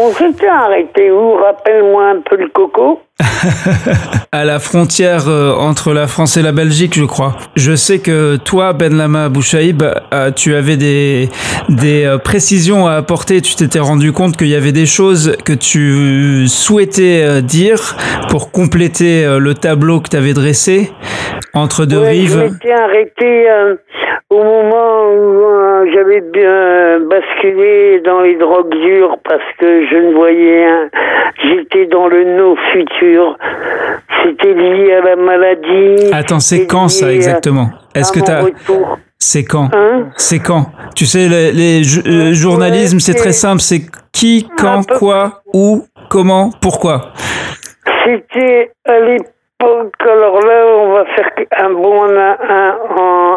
[0.00, 3.00] On s'était arrêté où Rappelle-moi un peu le coco.
[4.32, 7.36] à la frontière euh, entre la France et la Belgique, je crois.
[7.54, 11.28] Je sais que toi, Ben Lama Bouchaïb, euh, tu avais des,
[11.68, 13.40] des euh, précisions à apporter.
[13.40, 17.96] Tu t'étais rendu compte qu'il y avait des choses que tu souhaitais dire
[18.30, 20.90] pour compléter le tableau que tu avais dressé
[21.52, 22.32] entre deux rives.
[22.32, 23.46] Je m'étais arrêté
[24.34, 30.66] au moment où j'avais bien basculé dans les drogues dures parce que je ne voyais
[30.66, 30.90] rien.
[31.42, 33.36] J'étais dans le no futur.
[34.22, 36.10] C'était lié à la maladie.
[36.12, 37.70] Attends, c'est quand ça exactement?
[37.94, 38.44] Est-ce que tu as
[39.18, 39.70] C'est quand?
[39.74, 40.08] Hein?
[40.16, 40.66] C'est quand?
[40.96, 43.60] Tu sais, les, le journalisme, c'est très simple.
[43.60, 47.12] C'est qui, quand, quoi, où, comment, pourquoi?
[48.04, 49.33] C'était à l'époque.
[50.00, 52.78] Alors là, on va faire un bond un,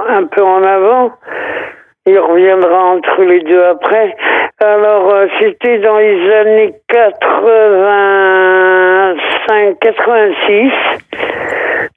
[0.09, 1.13] un peu en avant.
[2.05, 4.16] Il reviendra entre les deux après.
[4.63, 10.72] Alors, euh, c'était dans les années 85, 86.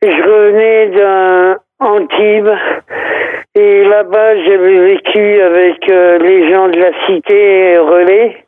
[0.02, 2.50] Je revenais d'un Antibes.
[3.54, 8.44] Et là-bas, j'avais vécu avec euh, les gens de la cité Relais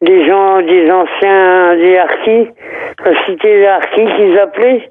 [0.00, 2.48] des gens, des anciens des harkis,
[3.04, 4.90] la cité des harkis qu'ils appelaient.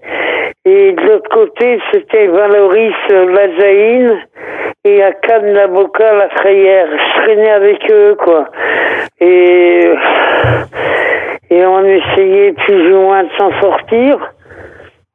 [0.65, 4.17] Et de l'autre côté, c'était Valoris Lazaïne
[4.83, 6.87] et Cannes Naboka la Frayère.
[6.91, 8.49] Je traînais avec eux, quoi.
[9.21, 9.91] Et,
[11.49, 14.33] et on essayait plus ou moins de s'en sortir.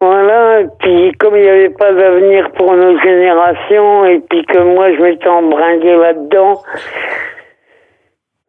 [0.01, 4.59] Voilà, et puis comme il n'y avait pas d'avenir pour nos générations, et puis que
[4.59, 6.61] moi je m'étais embringué là-dedans,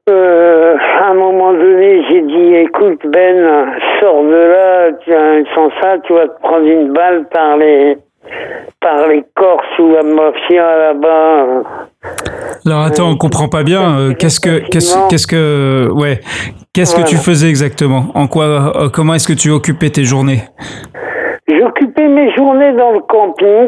[0.09, 3.65] euh, à un moment donné, j'ai dit, écoute Ben,
[3.99, 4.89] sors de là,
[5.55, 7.97] sans ça, tu vas te prendre une balle par les,
[8.81, 11.63] par les Corses ou la mafia là-bas.
[12.65, 13.97] Alors attends, on comprend pas bien.
[13.97, 16.19] Euh, qu'est-ce que, qu'est-ce, qu'est-ce que, ouais,
[16.73, 18.05] qu'est-ce que tu faisais exactement?
[18.13, 20.43] En quoi, euh, comment est-ce que tu occupais tes journées?
[21.47, 23.67] J'occupais mes journées dans le camping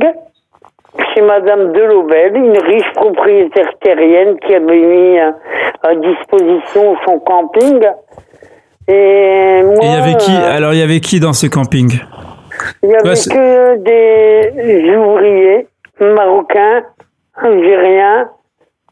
[1.13, 7.79] chez Madame Delobel, une riche propriétaire terrienne qui avait mis à, disposition son camping.
[8.87, 11.91] Et moi, il y avait qui euh, Alors il y avait qui dans ce camping?
[12.83, 15.67] Il y avait que des ouvriers
[15.99, 16.83] marocains,
[17.35, 18.29] algériens,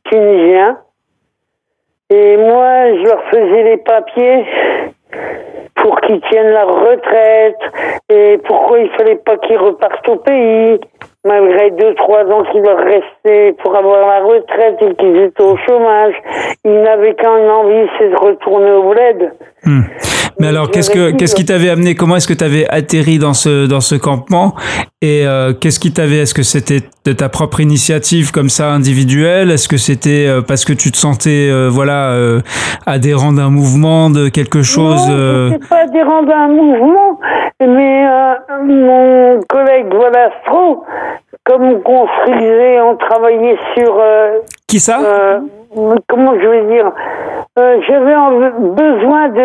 [0.06, 0.78] tunisiens.
[2.10, 4.46] Et moi, je leur faisais les papiers
[5.76, 7.60] pour qu'ils tiennent la retraite
[8.10, 10.80] et pourquoi il fallait pas qu'ils repartent au pays
[11.26, 15.58] malgré deux, trois ans qu'il leur restait pour avoir la retraite et qu'ils étaient au
[15.66, 16.14] chômage.
[16.66, 19.32] Ils n'avaient qu'une envie, c'est de retourner au bled.
[19.66, 19.84] Hmm.
[20.40, 23.34] Mais alors, qu'est-ce que qu'est-ce qui t'avait amené Comment est-ce que tu avais atterri dans
[23.34, 24.56] ce dans ce campement?
[25.02, 29.52] Et euh, qu'est-ce qui t'avait Est-ce que c'était de ta propre initiative comme ça individuelle?
[29.52, 32.16] Est-ce que c'était euh, parce que tu te sentais euh, voilà
[32.86, 37.20] adhérent d'un mouvement, de quelque chose Non, je pas adhérent d'un mouvement,
[37.60, 38.06] mais
[38.64, 40.84] mon collègue Volastro,
[41.46, 44.02] comme on construisait, on travaillait sur.
[44.68, 45.00] Qui ça?
[46.08, 46.92] Comment je vais dire?
[47.60, 48.16] Euh, j'avais
[48.60, 49.42] besoin de,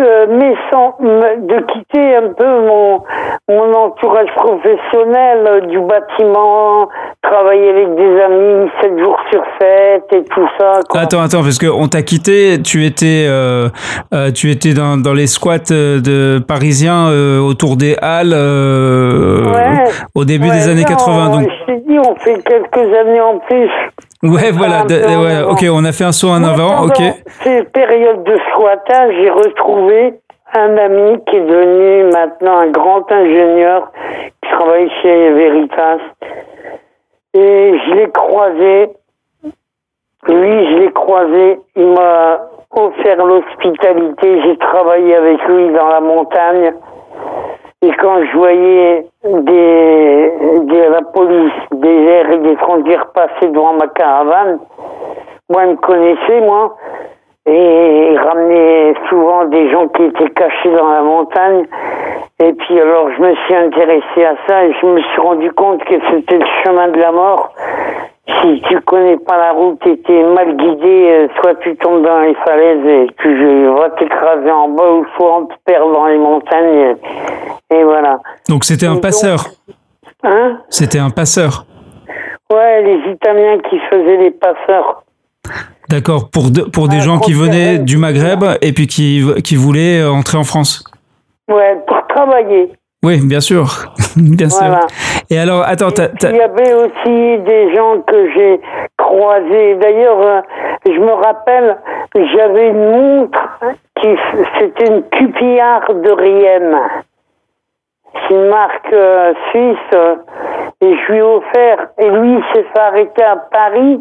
[0.00, 3.04] euh, de quitter un peu mon,
[3.48, 6.88] mon entourage professionnel euh, du bâtiment,
[7.22, 10.80] travailler avec des amis 7 jours sur 7 et tout ça.
[10.94, 13.28] Attends, attends, parce qu'on t'a quitté, tu étais,
[14.34, 18.34] tu étais dans, dans les squats de parisiens autour des halles
[20.16, 21.30] au début des années 80.
[21.30, 21.48] Donc...
[21.48, 23.70] Je t'ai dit, on fait quelques années en plus.
[24.22, 24.84] Ouais, voilà.
[24.84, 26.84] ouais, ok, on a fait un saut en avant.
[26.84, 27.00] Ok.
[27.42, 30.14] Ces périodes de squattage, j'ai retrouvé
[30.52, 33.90] un ami qui est devenu maintenant un grand ingénieur
[34.42, 35.98] qui travaille chez Veritas.
[37.32, 38.90] Et je l'ai croisé.
[40.28, 41.58] Lui, je l'ai croisé.
[41.76, 42.40] Il m'a
[42.72, 44.42] offert l'hospitalité.
[44.42, 46.74] J'ai travaillé avec lui dans la montagne.
[47.82, 53.88] Et quand je voyais des, la police des airs et des frontières passer devant ma
[53.88, 54.58] caravane,
[55.48, 56.76] moi, il me connaissait, moi,
[57.50, 61.64] et il ramenait souvent des gens qui étaient cachés dans la montagne.
[62.42, 65.84] Et puis alors, je me suis intéressé à ça et je me suis rendu compte
[65.84, 67.52] que c'était le chemin de la mort
[68.42, 72.20] si tu connais pas la route et es mal guidé, euh, soit tu tombes dans
[72.20, 76.18] les falaises et tu vas t'écraser en bas ou soit on te perd dans les
[76.18, 76.96] montagnes.
[77.70, 78.18] Et, voilà.
[78.48, 79.44] Donc c'était un passeur
[80.22, 80.58] Hein?
[80.68, 81.64] C'était un passeur
[82.52, 85.02] Ouais, les Italiens qui faisaient les passeurs.
[85.90, 90.10] D'accord, pour, pour des gens qui venaient du Maghreb et puis qui, qui voulaient euh,
[90.10, 90.84] entrer en France
[91.48, 92.70] Ouais, pour travailler.
[93.02, 93.64] Oui, bien sûr,
[94.16, 94.78] bien sûr.
[95.30, 98.60] Et alors, attends, il y avait aussi des gens que j'ai
[98.98, 99.74] croisés.
[99.76, 100.40] D'ailleurs, euh,
[100.84, 101.78] je me rappelle,
[102.14, 103.40] j'avais une montre
[103.96, 104.08] qui
[104.58, 106.78] c'était une Cupillard de Riem.
[108.14, 110.16] C'est une marque euh, suisse euh,
[110.82, 111.88] et je lui ai offert.
[111.98, 114.00] Et lui, il s'est fait arrêter à Paris.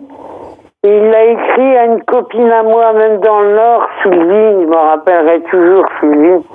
[0.83, 4.61] Il l'a écrit à une copine à moi, même dans le Nord, Sylvie.
[4.61, 6.45] Je me rappellerai toujours Sylvie.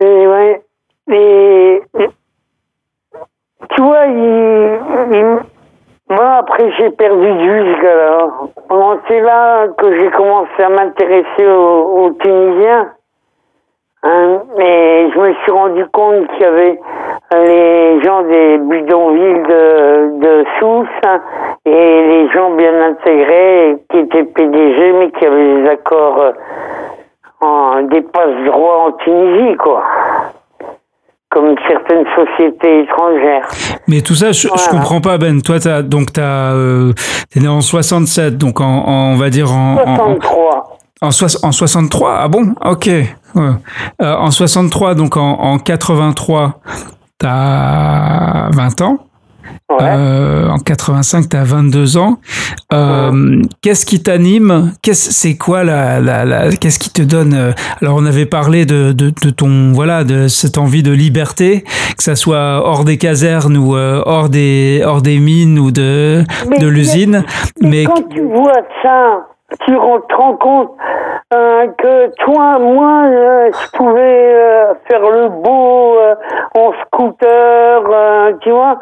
[0.00, 0.62] Et ouais.
[1.10, 1.82] Et,
[3.70, 4.06] tu vois,
[6.08, 12.92] moi après j'ai perdu vue ce C'est là que j'ai commencé à m'intéresser aux, Tunisiens.
[14.04, 16.80] Hein, et je me suis rendu compte qu'il y avait
[17.34, 21.20] les gens des bidonvilles de, de Sousse hein,
[21.64, 26.32] et les gens bien intégrés qui étaient PDG mais qui avaient des accords euh,
[27.40, 29.84] en, des passe-droits en Tunisie, quoi
[31.32, 33.48] comme certaines sociétés étrangères.
[33.88, 35.40] Mais tout ça, je, ne comprends pas, Ben.
[35.40, 36.92] Toi, as, donc, tu euh,
[37.34, 39.76] es né en 67, donc en, on va dire en...
[39.78, 40.56] 63.
[40.56, 42.54] En, en, 63, ah bon?
[42.64, 42.88] Ok.
[42.88, 43.52] Euh,
[44.00, 46.60] en 63, donc en, en 83,
[47.18, 48.98] tu as 20 ans.
[49.80, 52.18] Euh, en 85, tu as 22 ans.
[52.72, 54.72] Euh, qu'est-ce qui t'anime?
[54.82, 58.92] Qu'est-ce c'est quoi la, la, qu'est-ce qui te donne euh, Alors on avait parlé de,
[58.92, 61.64] de, de, ton voilà de cette envie de liberté,
[61.96, 66.24] que ça soit hors des casernes ou hors des hors des mines ou de
[66.60, 67.24] de l'usine.
[67.60, 68.52] Mais, mais, quand tu vois
[68.82, 69.26] ça,
[69.60, 70.70] tu te rends compte
[71.34, 75.96] euh, que toi, moi, euh, je pouvais euh, faire le beau
[76.54, 77.82] en scooter,
[78.40, 78.78] tu vois,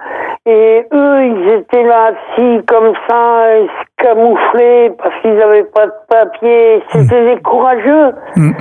[0.47, 5.87] et eux, ils étaient là assis comme ça, ils se camouflaient parce qu'ils n'avaient pas
[5.87, 6.83] de papier.
[6.91, 8.15] C'était des courageux.
[8.37, 8.53] Mm.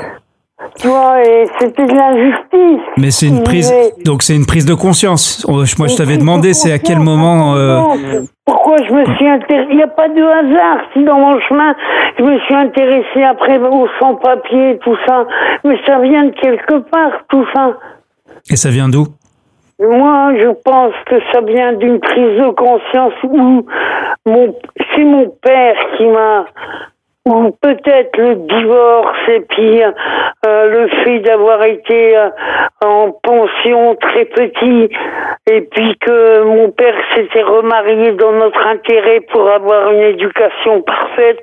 [0.78, 2.82] Tu vois, et c'était de l'injustice.
[2.98, 3.74] Mais c'est une prise,
[4.04, 5.46] donc c'est une prise de conscience.
[5.48, 7.56] Moi, je t'avais demandé, c'est à quel moment.
[7.56, 7.82] Euh...
[8.46, 10.80] Pourquoi je me suis intéressé Il n'y a pas de hasard.
[10.94, 11.74] Si dans mon chemin,
[12.18, 15.26] je me suis intéressé après aux sans-papiers, tout ça.
[15.64, 17.78] Mais ça vient de quelque part, tout ça.
[18.52, 19.08] Et ça vient d'où?
[19.80, 23.64] Moi, je pense que ça vient d'une prise de conscience où
[24.26, 24.56] mon,
[24.94, 26.46] c'est mon père qui m'a
[27.25, 29.92] ou peut-être le divorce et puis euh,
[30.68, 32.30] le fait d'avoir été euh,
[32.83, 34.89] en pension très petit
[35.51, 41.39] et puis que mon père s'était remarié dans notre intérêt pour avoir une éducation parfaite.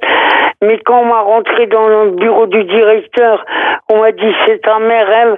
[0.63, 3.45] Mais quand on m'a rentré dans le bureau du directeur
[3.91, 5.37] on m'a dit c'est ta mère elle.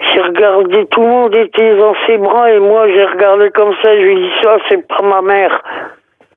[0.00, 3.94] J'ai regardé tout le monde était dans ses bras et moi j'ai regardé comme ça
[3.94, 5.62] je lui ai dit ça c'est pas ma mère.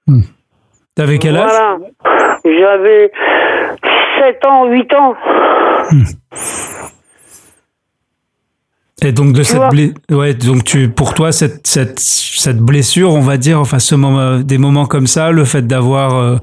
[0.05, 0.34] Hmm.
[0.95, 1.77] T'avais quel âge Voilà.
[2.45, 3.11] J'avais
[4.19, 5.15] 7 ans, 8 ans.
[9.03, 9.61] Et donc de cette
[10.09, 14.39] ouais, donc tu pour toi cette, cette cette blessure, on va dire enfin ce moment
[14.39, 16.37] des moments comme ça, le fait d'avoir euh,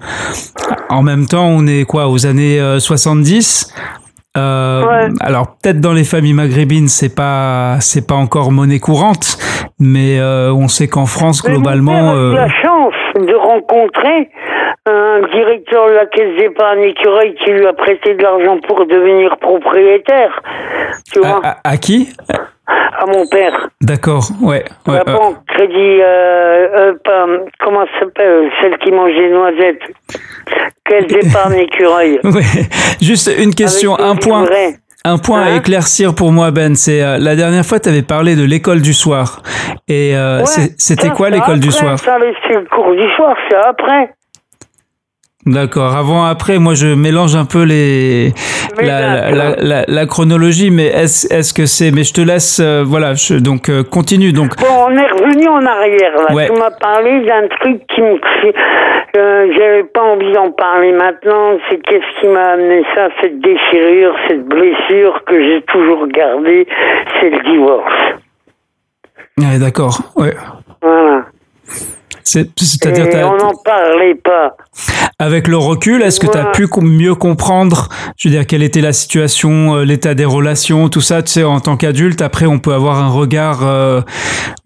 [0.90, 3.75] en même temps, on est quoi aux années 70
[4.37, 9.38] euh, euh, Alors peut-être dans les familles maghrébines, c'est pas c'est pas encore monnaie courante,
[9.81, 12.12] mais on sait qu'en France globalement.
[12.12, 14.31] la chance de rencontrer
[14.87, 19.37] un directeur de la caisse d'épargne écureuil qui lui a prêté de l'argent pour devenir
[19.38, 20.41] propriétaire.
[21.12, 22.09] Tu vois à, qui?
[22.69, 23.69] À mon père.
[23.81, 24.64] D'accord, ouais.
[24.87, 29.82] la banque Crédit, euh, euh, comment ça s'appelle Celle qui mange des noisettes?
[30.85, 32.19] Caisse d'épargne écureuil.
[32.25, 32.43] ouais.
[33.00, 34.47] Juste une question, un point.
[35.04, 38.02] Un point à hein éclaircir pour moi, Ben, c'est euh, la dernière fois, tu avais
[38.02, 39.42] parlé de l'école du soir.
[39.88, 40.14] Et
[40.78, 41.99] c'était quoi l'école du soir?
[41.99, 44.14] C'est le cours du soir, c'est après.
[45.44, 45.96] D'accord.
[45.96, 48.32] Avant, après, moi, je mélange un peu les
[48.80, 52.61] la, la, la, chronologie, mais est-ce est-ce que c'est Mais je te laisse.
[52.61, 53.14] Euh, voilà.
[53.14, 54.32] Je, donc euh, continue.
[54.32, 54.56] Donc.
[54.58, 56.12] Bon, on est revenu en arrière.
[56.16, 56.46] Là.
[56.46, 58.20] Tu m'as parlé d'un truc qui me.
[59.16, 61.58] Euh, J'avais pas envie d'en parler maintenant.
[61.68, 66.68] C'est qu'est-ce qui m'a amené ça, cette déchirure, cette blessure que j'ai toujours gardée,
[67.20, 67.94] c'est le divorce.
[69.38, 69.99] Ouais, d'accord.
[70.16, 70.34] Ouais.
[70.80, 71.25] Voilà.
[72.25, 74.57] C'est-à-dire, on n'en parlait pas.
[75.19, 78.81] Avec le recul, est-ce que tu as pu mieux comprendre, je veux dire, quelle était
[78.81, 82.59] la situation, euh, l'état des relations, tout ça, tu sais, en tant qu'adulte, après, on
[82.59, 84.00] peut avoir un regard euh,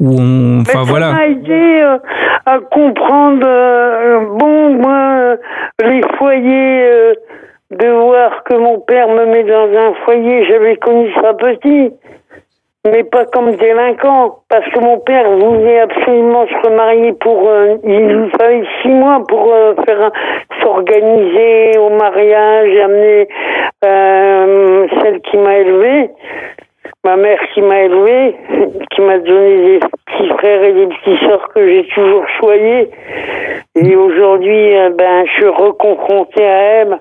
[0.00, 1.08] où on, enfin voilà.
[1.08, 1.98] Ça m'a aidé euh,
[2.46, 3.46] à comprendre,
[4.38, 5.36] bon, moi,
[5.82, 7.14] les foyers,
[7.70, 11.92] de voir que mon père me met dans un foyer, j'avais connu ça petit
[12.90, 18.06] mais pas comme délinquant, parce que mon père voulait absolument se remarier pour, euh, il
[18.06, 20.10] lui fallait six mois pour euh, faire
[20.62, 23.28] s'organiser au mariage et amener
[23.84, 26.10] euh, celle qui m'a élevé.
[27.04, 28.36] ma mère qui m'a élevé,
[28.90, 32.90] qui m'a donné des petits frères et des petits sœurs que j'ai toujours choyés.
[33.76, 36.98] Et aujourd'hui, euh, ben, je suis reconfronté à elle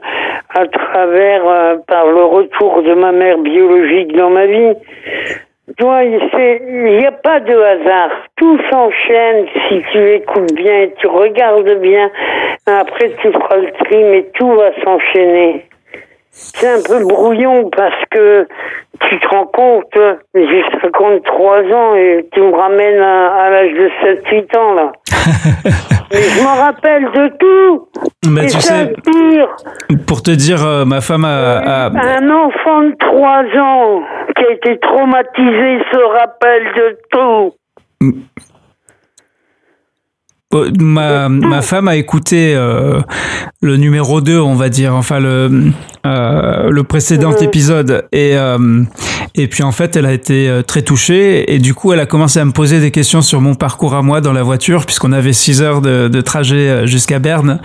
[0.53, 4.73] à travers, par le retour de ma mère biologique dans ma vie.
[5.79, 6.19] Vois, il
[6.97, 8.11] n'y a pas de hasard.
[8.37, 12.11] Tout s'enchaîne si tu écoutes bien et tu regardes bien.
[12.67, 15.65] Après, tu feras le tri, mais tout va s'enchaîner.
[16.37, 18.45] C'est un peu brouillon parce que
[18.99, 19.97] tu te rends compte,
[20.33, 24.91] j'ai 53 ans et tu me ramènes à, l'âge de 7-8 ans là.
[26.11, 27.87] Mais je m'en rappelle de tout.
[28.29, 28.93] Mais tu sais,
[30.07, 34.01] pour te dire, euh, ma femme a, Un enfant de 3 ans
[34.35, 37.53] qui a été traumatisé se rappelle de tout.
[40.55, 43.01] Euh, ma, ma femme a écouté euh,
[43.61, 45.71] le numéro 2, on va dire, enfin le,
[46.05, 48.05] euh, le précédent épisode.
[48.11, 48.83] Et, euh,
[49.35, 51.53] et puis en fait, elle a été très touchée.
[51.53, 54.01] Et du coup, elle a commencé à me poser des questions sur mon parcours à
[54.01, 57.59] moi dans la voiture, puisqu'on avait 6 heures de, de trajet jusqu'à Berne.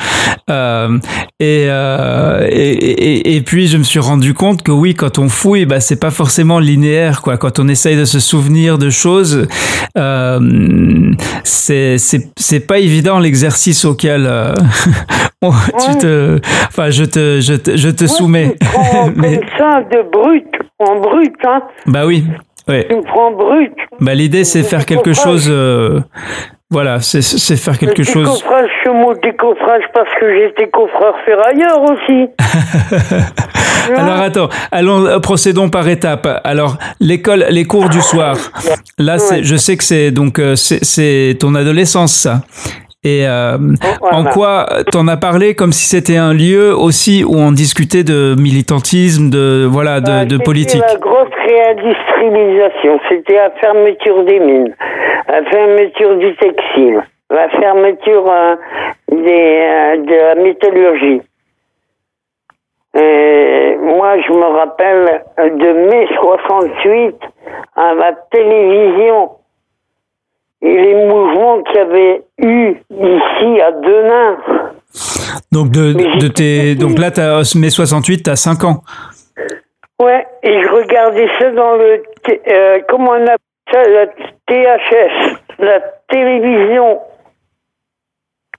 [1.39, 5.81] Et, et, et, puis, je me suis rendu compte que oui, quand on fouille, bah,
[5.81, 7.23] c'est pas forcément linéaire.
[7.23, 7.37] Quoi.
[7.37, 9.47] Quand on essaye de se souvenir de choses,
[11.45, 14.23] c'est, c'est, c'est pas évident l'exercice auquel
[15.43, 18.57] tu te, enfin, je te, je te, je te soumets.
[19.17, 19.39] Mais...
[19.39, 20.47] Comme ça, de brut,
[20.79, 21.63] en brut, hein.
[21.87, 22.25] Bah oui.
[22.69, 22.87] Ouais.
[22.89, 23.73] Tu me prends brut.
[24.01, 25.49] Bah l'idée c'est faire quelque chose.
[25.51, 26.01] Euh,
[26.71, 28.27] voilà, c'est faire quelque chose.
[28.27, 32.29] Décoffrage, ce mot décoffrage parce que j'étais coffreur ferrailleur aussi.
[33.97, 36.29] Alors attends, allons procédons par étapes.
[36.45, 38.37] Alors l'école, les cours du soir.
[38.99, 42.43] Là, c'est, je sais que c'est donc euh, c'est ton adolescence ça.
[43.03, 43.57] Et euh,
[44.03, 48.35] en quoi t'en as parlé comme si c'était un lieu aussi où on discutait de
[48.39, 50.83] militantisme, de voilà, de, de politique?
[50.83, 53.01] La grosse réindustrialisation.
[53.09, 54.77] C'était la fermeture des mines,
[55.29, 58.57] la fermeture du textile, la fermeture euh,
[59.11, 61.23] des, euh, de la métallurgie.
[62.99, 67.17] Et moi, je me rappelle de mai 68
[67.77, 69.31] à la télévision
[70.63, 74.39] et les mouvements qu'il y avait eu ici à Denain.
[75.53, 78.83] Donc, de, de tes, donc là, as, mai 68, tu as 5 ans.
[80.01, 82.03] Ouais, et je regardais ça dans le.
[82.49, 83.37] Euh, comment on appelle
[83.71, 87.01] ça La THS, la télévision.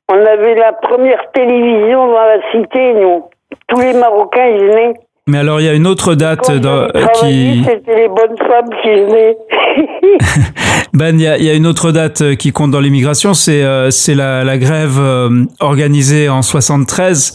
[0.09, 3.29] On avait la première télévision dans la cité, nous.
[3.67, 4.93] Tous les Marocains, ils venaient.
[5.27, 6.87] Mais alors, il y a une autre date dans,
[7.19, 7.63] qui.
[7.63, 9.37] C'était les bonnes femmes qui venaient.
[10.93, 13.63] ben, il y a, y a, une autre date euh, qui compte dans l'immigration, c'est
[13.63, 17.33] euh, c'est la, la, grève euh, organisée en 73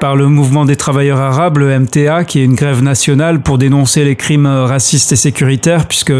[0.00, 4.04] par le mouvement des travailleurs arabes, le MTA, qui est une grève nationale pour dénoncer
[4.04, 6.12] les crimes racistes et sécuritaires, puisque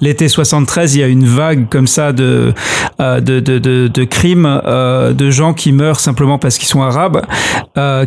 [0.00, 2.54] l'été 73, il y a une vague comme ça de
[2.98, 7.22] de, de, de, de crimes de gens qui meurent simplement parce qu'ils sont arabes,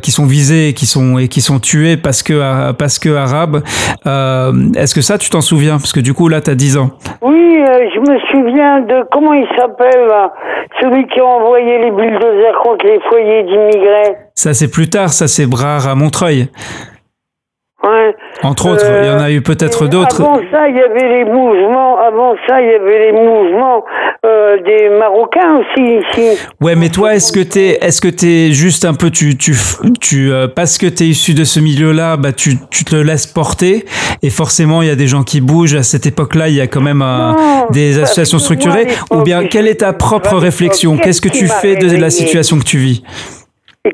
[0.01, 2.33] qui sont visés et qui sont et qui sont tués parce que
[2.77, 3.61] parce que arabes.
[4.05, 5.77] Est-ce que ça, tu t'en souviens?
[5.77, 6.89] Parce que du coup, là, tu as 10 ans.
[7.21, 10.11] Oui, euh, je me souviens de comment il s'appelle,
[10.81, 14.15] celui qui a envoyé les bulldozers contre les foyers d'immigrés.
[14.35, 16.49] Ça c'est plus tard, ça c'est Brard à Montreuil.
[17.85, 18.15] Ouais.
[18.41, 20.21] Entre autres, il y en a eu peut-être d'autres.
[20.21, 21.99] Avant ça, il y avait les mouvements.
[21.99, 23.85] Avant ça, il y avait les mouvements
[24.25, 26.39] euh, des Marocains aussi ici.
[26.61, 29.53] Ouais, mais toi, est-ce que t'es, est-ce que t'es juste un peu, tu, tu,
[30.01, 33.85] tu, euh, parce que t'es issu de ce milieu-là, bah, tu, tu te laisses porter.
[34.23, 35.75] Et forcément, il y a des gens qui bougent.
[35.75, 37.03] À cette époque-là, il y a quand même
[37.69, 38.87] des associations structurées.
[39.11, 40.97] Ou bien, quelle est ta propre réflexion?
[40.97, 43.03] Qu'est-ce que tu fais de la situation que tu vis?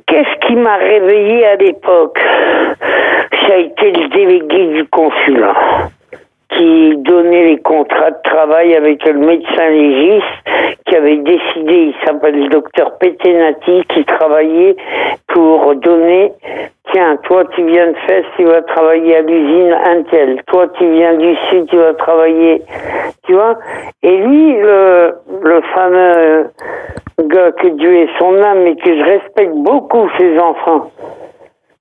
[0.07, 2.17] Qu'est-ce qui m'a réveillé à l'époque?
[3.51, 5.89] A été le délégué du consulat
[6.57, 10.25] qui donnait les contrats de travail avec le médecin légiste
[10.85, 14.75] qui avait décidé, il s'appelle le docteur Petenati, qui travaillait
[15.27, 16.33] pour donner,
[16.91, 21.13] tiens, toi tu viens de Fès, tu vas travailler à l'usine Intel, toi tu viens
[21.15, 22.61] du Sud, tu vas travailler,
[23.25, 23.57] tu vois.
[24.03, 26.47] Et lui, le, le fameux
[27.27, 30.91] gars que Dieu est son âme et que je respecte beaucoup ses enfants,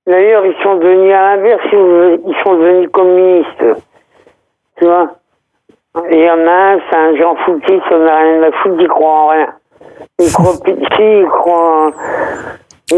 [0.06, 3.84] D'ailleurs, ils sont devenus à l'inverse, ils sont devenus communistes.
[4.78, 5.20] Tu vois
[6.12, 8.88] il y en a un, c'est un Jean Foutiste, on n'a rien à foutre, il
[8.88, 9.48] croit en rien.
[10.20, 11.90] Il croit, si, il croit.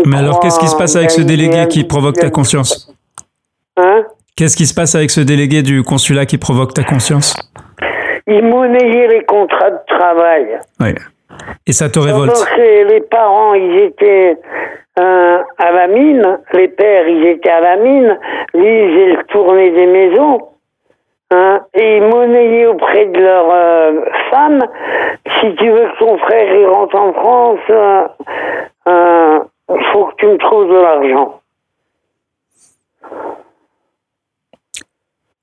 [0.07, 2.93] Mais alors, qu'est-ce qui se passe avec ce délégué qui provoque ta conscience
[3.77, 4.05] Hein
[4.37, 7.35] Qu'est-ce qui se passe avec ce délégué du consulat qui provoque ta conscience?
[8.27, 10.59] Il monnayait les contrats de travail.
[10.81, 10.95] Oui.
[11.67, 14.39] Et ça te révolte Les parents, ils étaient
[14.99, 18.19] euh, à la mine, les pères, ils étaient à la mine,
[18.55, 20.49] ils tourné des maisons.
[21.31, 24.61] hein, et monnayer auprès de leur euh, femme.
[25.41, 27.61] Si tu veux que ton frère il rentre en France,
[29.69, 31.43] il faut que tu me trouves de l'argent.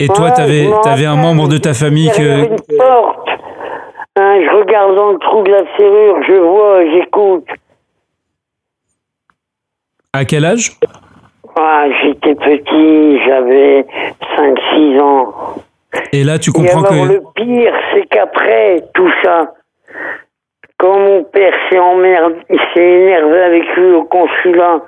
[0.02, 2.46] Et toi, tu avais, un membre de ta famille que.
[2.46, 3.30] Une porte.
[4.16, 7.48] Hein, je regarde dans le trou de la serrure, je vois, j'écoute.
[10.14, 10.72] À quel âge?
[11.56, 13.86] Ah, J'étais petit, j'avais
[14.38, 15.34] 5-6 ans.
[16.12, 17.14] Et là, tu comprends Et que.
[17.14, 19.54] Le pire, c'est qu'après tout ça,
[20.78, 22.36] quand mon père s'est emmerdé,
[22.74, 24.82] s'est énervé avec lui au consulat,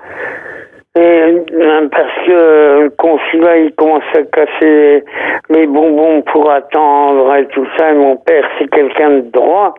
[0.97, 5.03] euh, parce que le consulat, il commence à casser
[5.49, 7.91] les bonbons pour attendre et tout ça.
[7.91, 9.73] Et mon père, c'est quelqu'un de droit.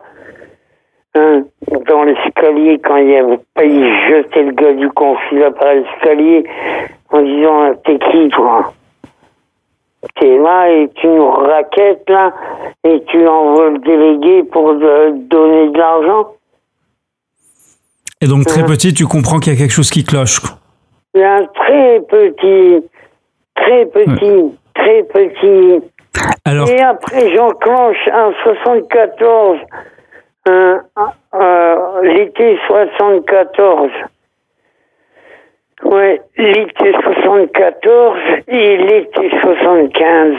[1.15, 1.43] Hein,
[1.87, 6.43] dans l'escalier, quand il, a, il jetait le gars du consulat par l'escalier
[7.11, 8.73] en disant T'es qui, toi?
[10.19, 12.33] T'es là et tu nous raquettes, là,
[12.83, 16.33] et tu envoies le délégué pour donner de l'argent.
[18.19, 18.65] Et donc, très hein?
[18.67, 20.41] petit, tu comprends qu'il y a quelque chose qui cloche.
[21.15, 22.83] Un très petit,
[23.55, 25.83] très petit, très petit.
[26.45, 26.69] Alors...
[26.69, 29.59] Et après, j'enclenche en 74
[30.47, 33.91] euh, l'été 74.
[35.83, 40.35] Ouais, l'été 74 et l'été 75.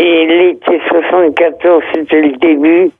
[0.00, 2.90] Et l'été 74, c'était le début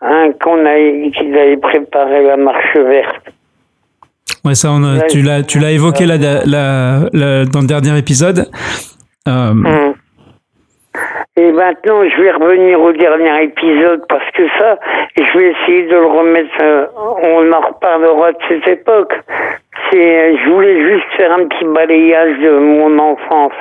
[0.00, 0.74] hein, qu'on a,
[1.10, 3.30] qu'ils avaient préparé la marche verte.
[4.48, 8.46] Ouais, ça, on tu l'as, tu l'as évoqué dans le dernier épisode.
[9.28, 9.94] Euh, hum.
[11.36, 14.78] Et maintenant, je vais revenir au dernier épisode parce que ça,
[15.18, 16.48] je vais essayer de le remettre.
[16.62, 19.12] Euh, on en reparlera de cette époque.
[19.90, 23.52] C'est, je voulais juste faire un petit balayage de mon enfance.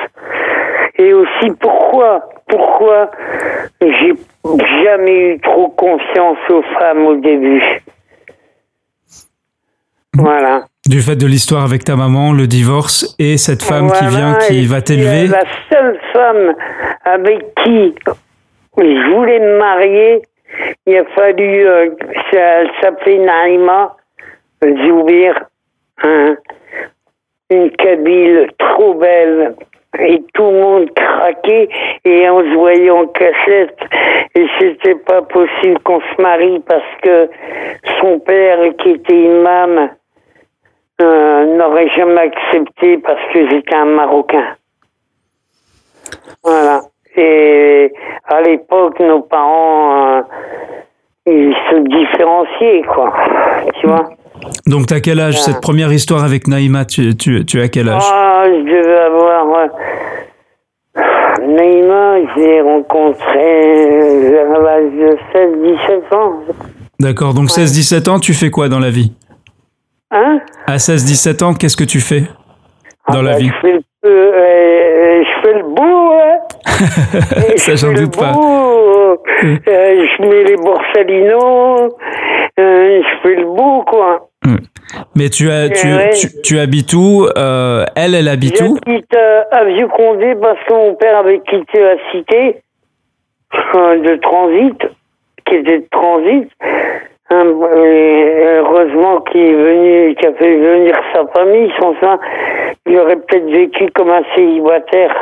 [0.96, 3.12] Et aussi pourquoi, pourquoi
[3.82, 4.14] j'ai
[4.86, 7.62] jamais eu trop confiance aux femmes au début?
[10.18, 10.64] Voilà.
[10.88, 14.66] Du fait de l'histoire avec ta maman, le divorce et cette femme qui vient, qui
[14.66, 15.28] va t'élever.
[15.28, 16.56] La seule femme
[17.04, 17.94] avec qui
[18.78, 20.22] je voulais me marier,
[20.86, 21.90] il a fallu, euh,
[22.32, 23.98] elle s'appelait Naïma
[24.64, 25.34] Zoubir,
[26.04, 26.38] hein,
[27.50, 29.56] une Kabyle trop belle,
[30.00, 31.70] et tout le monde craquait
[32.06, 33.78] et on se voyait en cachette
[34.36, 37.30] et c'était pas possible qu'on se marie parce que
[38.00, 39.90] son père qui était imam
[41.02, 44.56] euh, n'aurait jamais accepté parce que j'étais un Marocain.
[46.44, 46.82] Voilà.
[47.16, 47.92] Et
[48.28, 50.22] à l'époque, nos parents, euh,
[51.26, 53.14] ils se différenciaient, quoi.
[53.80, 54.10] Tu vois?
[54.68, 58.04] Donc, t'as quel âge Cette première histoire avec Naïma, tu, tu, tu as quel âge?
[58.06, 59.46] Ah, Je devais avoir...
[59.56, 59.68] Euh,
[61.48, 66.34] Naïma, j'ai rencontré à l'âge de 16-17 ans.
[67.00, 69.12] D'accord, donc 16-17 ans, tu fais quoi dans la vie?
[70.12, 70.40] Hein?
[70.68, 72.24] À 16-17 ans, qu'est-ce que tu fais
[73.12, 76.38] dans la ben, vie je fais, le, euh, je fais le bout, hein.
[77.58, 78.34] Ça, j'en doute pas.
[78.34, 81.96] Euh, je mets les borsalinos,
[82.60, 84.30] euh, je fais le bout, quoi.
[84.46, 84.58] Hmm.
[85.16, 89.16] Mais tu, as, tu, tu, habites où Elle, elle habite où J'habite
[89.52, 92.62] à Vieux-Condé parce que mon père avait quitté la cité
[93.54, 94.82] de transit,
[95.46, 96.50] qui était de transit.
[97.30, 102.18] Hein, heureusement qu'il est venu, qu'il a fait venir sa famille, sans ça,
[102.86, 105.14] il aurait peut-être vécu comme un célibataire.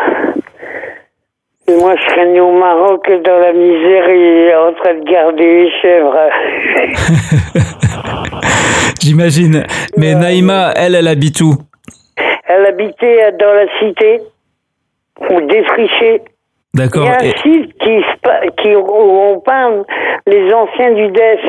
[1.67, 5.63] Et moi, je serais né au Maroc dans la misère et en train de garder
[5.63, 6.15] les chèvres.
[9.01, 9.65] J'imagine.
[9.97, 11.55] Mais Naïma, elle, elle habite où?
[12.47, 14.21] Elle habitait dans la cité,
[15.27, 16.21] ou défrichée.
[16.75, 17.05] D'accord.
[17.05, 18.03] Il y a un site qui,
[18.61, 19.85] qui, où on parle
[20.27, 21.39] les anciens du DEF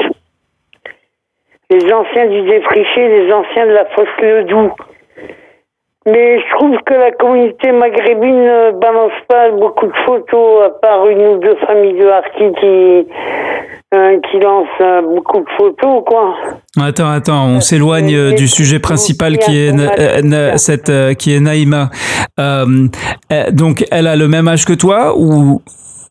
[1.70, 4.72] les anciens du défriché, les anciens de la fosse Le Doux.
[6.06, 11.08] Mais je trouve que la communauté maghrébine ne balance pas beaucoup de photos, à part
[11.08, 13.08] une ou deux familles de Harki qui,
[13.92, 16.36] euh, qui lancent euh, beaucoup de photos, quoi.
[16.80, 19.72] Attends, attends, on s'éloigne euh, du sujet principal qui est,
[21.18, 21.90] qui est Naïma.
[23.50, 25.60] donc, elle a le même âge que toi ou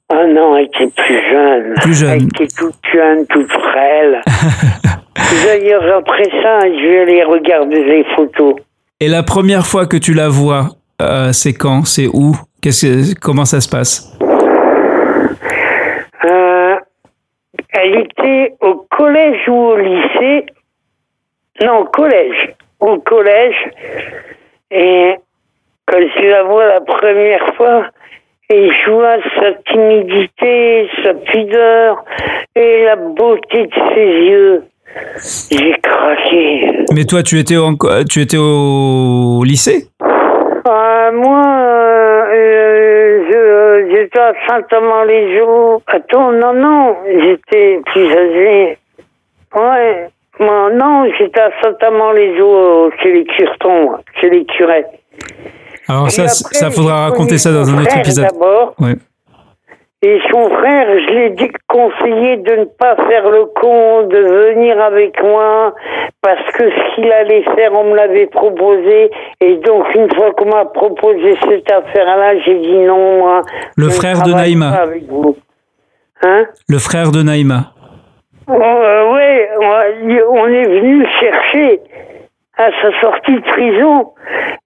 [0.10, 1.74] Ah non, elle était plus jeune.
[1.82, 2.12] Plus jeune.
[2.12, 4.22] Elle était toute jeune, toute frêle.
[5.46, 8.56] D'ailleurs, après ça, je vais aller regarder les photos.
[9.00, 10.70] Et la première fois que tu la vois,
[11.02, 11.86] euh, c'est quand?
[11.86, 12.36] C'est où?
[13.22, 14.18] Comment ça se passe?
[16.26, 16.76] Euh,
[17.70, 20.46] Elle était au collège ou au lycée?
[21.64, 22.56] Non, au collège.
[22.80, 23.56] Au collège.
[24.72, 25.16] Et
[25.86, 27.86] quand je la vois la première fois,
[28.52, 32.06] Et je vois sa timidité, sa pudeur
[32.56, 34.64] et la beauté de ses yeux.
[35.52, 36.86] J'ai craqué.
[36.94, 37.76] Mais toi, tu étais, en,
[38.10, 39.88] tu étais au lycée?
[40.68, 41.44] Euh, Moi,
[42.34, 45.82] euh, j'étais à Saint-Amand-les-Eaux.
[45.88, 48.78] Attends, non, non, j'étais plus âgé.
[49.56, 50.08] Ouais.
[50.40, 54.86] Moi, non, j'étais à Saint-Amand-les-Eaux, chez les Curtons, chez les curés.
[55.88, 58.28] Alors ça, ça faudra raconter ça dans un autre épisode.
[58.80, 58.96] Ouais.
[60.02, 64.80] Et son frère, je l'ai dit conseillé de ne pas faire le con, de venir
[64.80, 65.74] avec moi,
[66.22, 69.10] parce que ce qu'il allait faire, on me l'avait proposé.
[69.42, 73.42] Et donc, une fois qu'on m'a proposé cette affaire-là, j'ai dit non, moi.
[73.78, 74.84] Le frère de Naïma.
[76.22, 76.46] Hein?
[76.70, 77.72] Le frère de Naïma.
[78.48, 81.82] Euh, oui, on est venu chercher
[82.58, 84.14] à sa sortie de prison.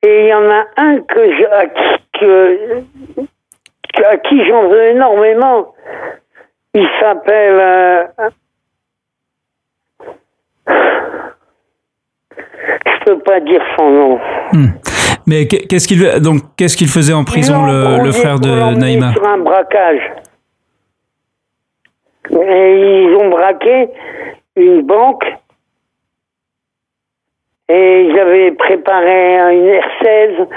[0.03, 4.85] Et il y en a un que je, à qui, que, à qui j'en veux
[4.87, 5.73] énormément.
[6.73, 7.59] Il s'appelle.
[7.59, 8.03] Euh,
[12.85, 14.19] je peux pas dire son nom.
[14.53, 14.69] Hmm.
[15.25, 19.27] Mais qu'est-ce qu'il donc qu'est-ce qu'il faisait en prison le, le, frère de Naïma Sur
[19.27, 20.11] un braquage.
[22.31, 23.89] Et ils ont braqué
[24.55, 25.23] une banque
[27.69, 30.47] et avaient préparé une R16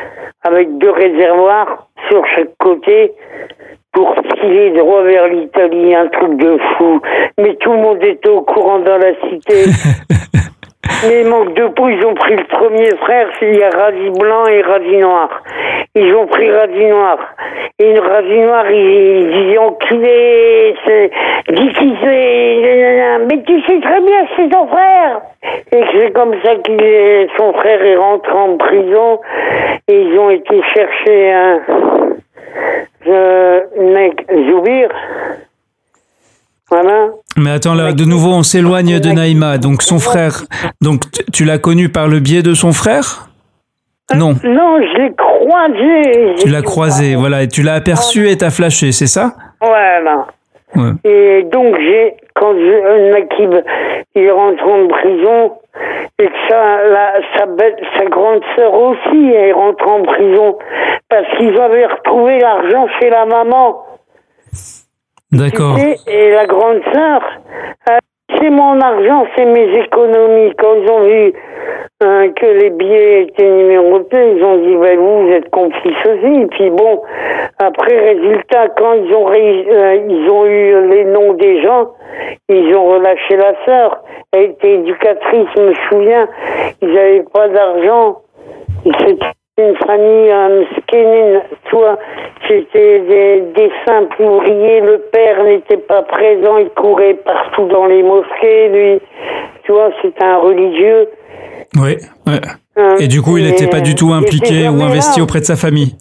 [0.43, 3.13] avec deux réservoirs sur chaque côté
[3.93, 7.01] pour filer droit vers l'Italie, un truc de fou.
[7.39, 9.65] Mais tout le monde était au courant dans la cité.
[11.09, 14.47] Mais manque de peau, ils ont pris le premier frère, il y a Razi Blanc
[14.47, 15.43] et Razi Noir.
[15.97, 17.19] Ils ont pris Razi Noir.
[17.81, 20.75] Et Razi Noir, il, disait enculé,
[21.49, 25.23] dis qui c'est, mais tu sais très bien c'est ton frère.
[25.73, 29.21] Et c'est comme ça que son frère est rentré en prison
[29.89, 31.61] et ils ont été chercher un,
[33.77, 34.89] mec Zoubir.
[37.37, 39.59] Mais attends, là, de nouveau, on s'éloigne de Naïma.
[39.59, 40.43] Donc, son frère.
[40.81, 43.29] Donc, tu l'as connu par le biais de son frère?
[44.13, 44.35] Euh, Non.
[44.45, 46.35] Non, je l'ai croisé.
[46.37, 47.43] Tu l'as croisé, voilà.
[47.43, 49.33] Et tu l'as aperçu et t'as flashé, c'est ça?
[49.61, 50.27] Voilà.
[51.05, 53.55] Et donc, j'ai, quand Nakib,
[54.15, 55.53] il rentre en prison,
[56.19, 56.63] et que sa,
[57.37, 57.47] sa,
[57.99, 60.57] sa grande sœur aussi, elle rentre en prison,
[61.11, 63.83] parce qu'ils avaient retrouvé l'argent chez la maman.
[65.33, 65.79] D'accord.
[65.79, 67.23] Et la grande sœur,
[67.89, 67.97] euh,
[68.39, 70.53] c'est mon argent, c'est mes économies.
[70.59, 71.33] Quand ils ont vu
[72.03, 76.43] euh, que les billets étaient numérotés, ils ont dit, ben, vous, vous êtes complice aussi.
[76.43, 77.03] Et puis bon,
[77.59, 81.93] après, résultat, quand ils ont, euh, ils ont eu les noms des gens,
[82.51, 84.03] ils ont relâché la sœur.
[84.33, 86.29] Elle était éducatrice, je me souviens.
[86.83, 88.19] Ils n'avaient pas d'argent.
[89.59, 91.99] Une famille euh, toi,
[92.49, 98.03] c'était des, des, simples ouvriers, le père n'était pas présent, il courait partout dans les
[98.03, 99.01] mosquées, lui,
[99.65, 101.09] tu vois, c'était un religieux.
[101.77, 102.41] Oui, ouais.
[102.79, 105.57] Euh, et du coup, il n'était pas du tout impliqué ou investi auprès de sa
[105.57, 105.97] famille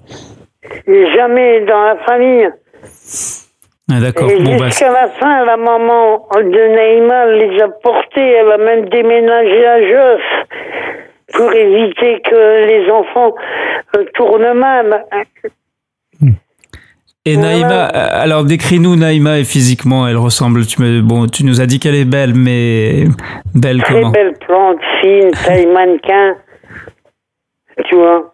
[0.88, 2.50] Jamais dans la famille.
[3.92, 4.30] Ah, d'accord.
[4.30, 8.88] Bon, bah, jusqu'à la fin, la maman de Naïma les a portés, elle a même
[8.88, 10.22] déménagé à Joss
[11.34, 13.34] pour éviter que les enfants
[13.98, 15.06] euh, tournent mal.
[17.24, 20.66] Et Naïma, euh, alors décris-nous Naïma et physiquement, elle ressemble.
[20.66, 23.04] Tu, me, bon, tu nous as dit qu'elle est belle, mais
[23.54, 26.36] belle Très comment belle plante fine, taille mannequin.
[27.86, 28.34] Tu vois.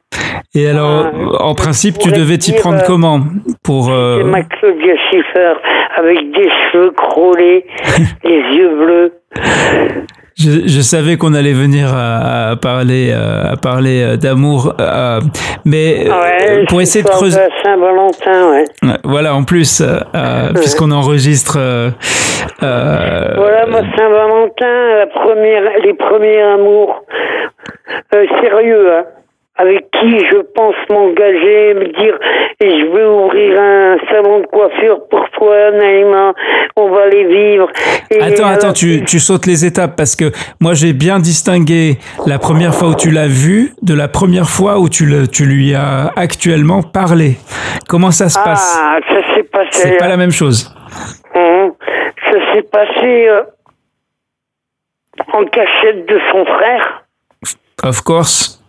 [0.55, 3.19] Et alors, en principe, tu devais t'y prendre euh, comment
[3.63, 4.23] pour euh...
[4.23, 5.53] ma Claudia Schiffer
[5.97, 7.65] avec des cheveux crôlés,
[8.23, 9.13] des yeux bleus.
[10.39, 15.19] Je, je, savais qu'on allait venir à, parler, à parler euh, d'amour, euh,
[15.65, 17.39] mais ouais, pour essayer de creuser.
[17.63, 18.65] Saint-Valentin, ouais.
[19.03, 21.57] Voilà, en plus, euh, puisqu'on enregistre.
[22.61, 27.03] voilà, moi Saint-Valentin, la première, les premiers amours
[28.11, 28.93] sérieux.
[28.93, 29.05] Hein
[29.57, 32.17] avec qui je pense m'engager, me dire
[32.59, 36.33] et je veux ouvrir un salon de coiffure pour toi, Naïma,
[36.75, 37.67] on va les vivre.
[38.21, 42.73] attends, attends, tu, tu sautes les étapes parce que moi j'ai bien distingué la première
[42.73, 46.11] fois où tu l'as vu de la première fois où tu, le, tu lui as
[46.15, 47.37] actuellement parlé.
[47.87, 48.79] Comment ça se passe?
[48.81, 49.69] Ah, ça s'est passé.
[49.71, 50.73] C'est pas la même chose.
[51.35, 51.73] Hum,
[52.25, 53.43] ça s'est passé euh,
[55.33, 57.03] en cachette de son frère.
[57.83, 58.63] Of course.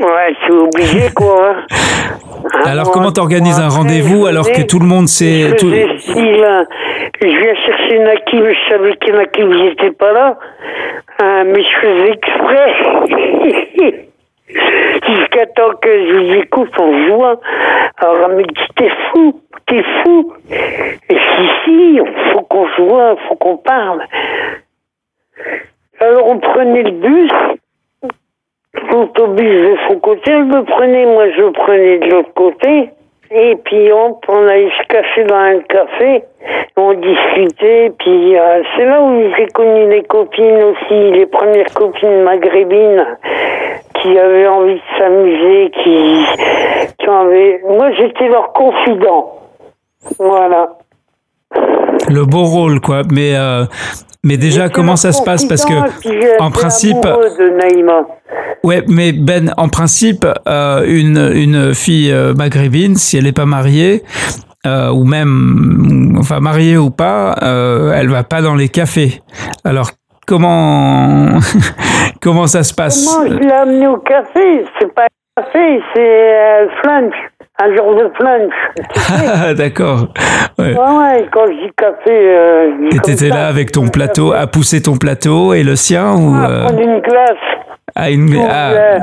[0.00, 1.50] Ouais, c'est obligé, quoi.
[1.50, 1.66] Hein.
[2.64, 5.48] alors, comment t'organises un rendez-vous alors que tout le monde sait...
[5.48, 5.70] Je, tout...
[5.70, 10.38] je viens chercher Nakim, je savais que Nakim n'était pas là,
[11.20, 12.74] hein, mais je faisais exprès.
[15.06, 17.40] Jusqu'à temps que je vous écoute en jouant.
[17.98, 19.42] Alors, elle me dit, t'es fou.
[19.66, 20.32] t'es fou.
[20.50, 22.00] Et si, si,
[22.32, 24.00] faut qu'on voit, faut qu'on parle.
[26.00, 27.32] Alors on prenait le bus,
[28.74, 32.90] l'autobus de son côté, elle me prenait, moi je prenais de l'autre côté.
[33.30, 36.24] Et puis on, on allait se cacher dans un café,
[36.76, 42.22] on discutait, puis euh, c'est là où j'ai connu les copines aussi, les premières copines
[42.22, 43.04] maghrébines
[43.96, 46.24] qui avaient envie de s'amuser, qui,
[46.98, 47.60] qui avaient...
[47.68, 49.34] Moi j'étais leur confident.
[50.18, 50.77] Voilà.
[52.08, 53.02] Le beau rôle, quoi.
[53.10, 53.64] Mais, euh,
[54.24, 55.44] mais déjà, comment ça se passe?
[55.44, 55.74] Parce que,
[56.40, 56.96] en principe.
[58.64, 63.46] Ouais, mais Ben, en principe, euh, une, une fille euh, maghrébine, si elle n'est pas
[63.46, 64.02] mariée,
[64.66, 69.22] euh, ou même, enfin, mariée ou pas, euh, elle va pas dans les cafés.
[69.64, 69.90] Alors,
[70.26, 71.26] comment,
[72.20, 73.04] comment ça se passe?
[73.04, 74.64] Moi, je l'ai amenée au café?
[74.80, 77.14] C'est pas un café, c'est euh, flunch.
[77.60, 78.52] Un jour de flunch.
[79.26, 80.08] Ah, D'accord.
[80.58, 80.74] Ouais.
[80.74, 82.10] Ouais, ouais, quand je dis café.
[82.10, 85.74] Euh, je dis Et t'étais là avec ton plateau, à pousser ton plateau et le
[85.74, 87.36] sien ou Ah, euh, une glace.
[87.96, 88.32] à une.
[88.32, 88.70] Pour, ah.
[88.70, 88.98] euh,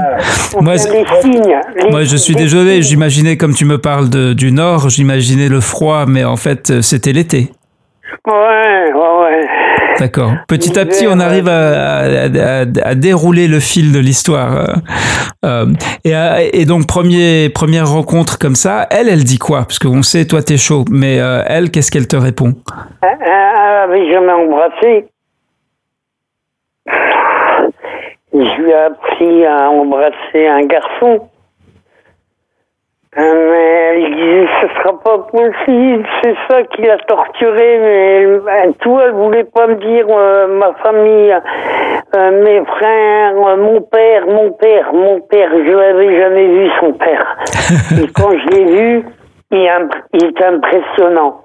[0.62, 0.80] Moi, les
[1.22, 1.56] signes.
[1.84, 5.60] les- Moi, je suis désolé, j'imaginais, comme tu me parles de, du Nord, j'imaginais le
[5.60, 7.50] froid, mais en fait, euh, c'était l'été.
[8.26, 8.34] Ouais,
[8.94, 9.48] ouais, ouais.
[10.00, 10.32] D'accord.
[10.48, 14.56] Petit à petit, on arrive à, à- à- à dérouler le fil de l'histoire.
[14.58, 14.66] euh,
[15.46, 15.66] euh,
[16.04, 19.60] et, et donc, premier, première rencontre comme ça, elle, elle dit quoi?
[19.60, 22.54] Parce qu'on sait, toi, t'es chaud, mais euh, elle, qu'est-ce qu'elle te répond?
[23.02, 25.06] Elle avait jamais embrassé.
[28.34, 31.30] Je lui ai appris à embrasser un garçon.
[33.18, 38.74] Mais elle disait ce sera pas possible, c'est ça qui l'a torturé, mais elle, elle-
[38.76, 41.34] tout, elle voulait pas me dire euh, ma famille,
[42.16, 46.92] euh, mes frères, euh, mon père, mon père, mon père, je l'avais jamais vu son
[46.94, 47.38] père.
[48.04, 49.06] Et quand je l'ai vu,
[49.52, 51.42] il, est imp- il est impressionnant.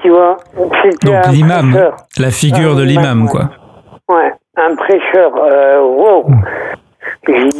[0.00, 0.74] Tu vois Donc,
[1.32, 1.74] l'imam,
[2.18, 3.42] la figure Ah, de l'imam, quoi.
[4.08, 5.32] Ouais, un prêcheur.
[5.82, 6.24] Wow.
[6.28, 6.34] Dit,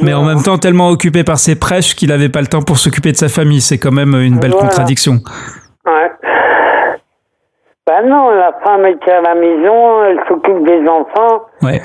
[0.02, 2.78] Mais en même temps, tellement occupé par ses prêches qu'il n'avait pas le temps pour
[2.78, 3.60] s'occuper de sa famille.
[3.60, 4.68] C'est quand même une belle Voilà.
[4.68, 5.14] contradiction.
[5.86, 6.10] Ouais.
[7.86, 11.42] Ben non, la femme était à la maison, elle s'occupe des enfants.
[11.62, 11.80] Ouais.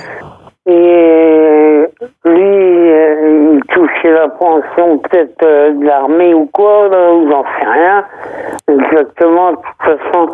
[0.68, 1.84] Et
[2.26, 2.90] lui,
[3.78, 8.04] touchait la pension peut-être euh, de l'armée ou quoi, là, ou j'en sais rien.
[8.70, 10.30] Exactement, de toute façon,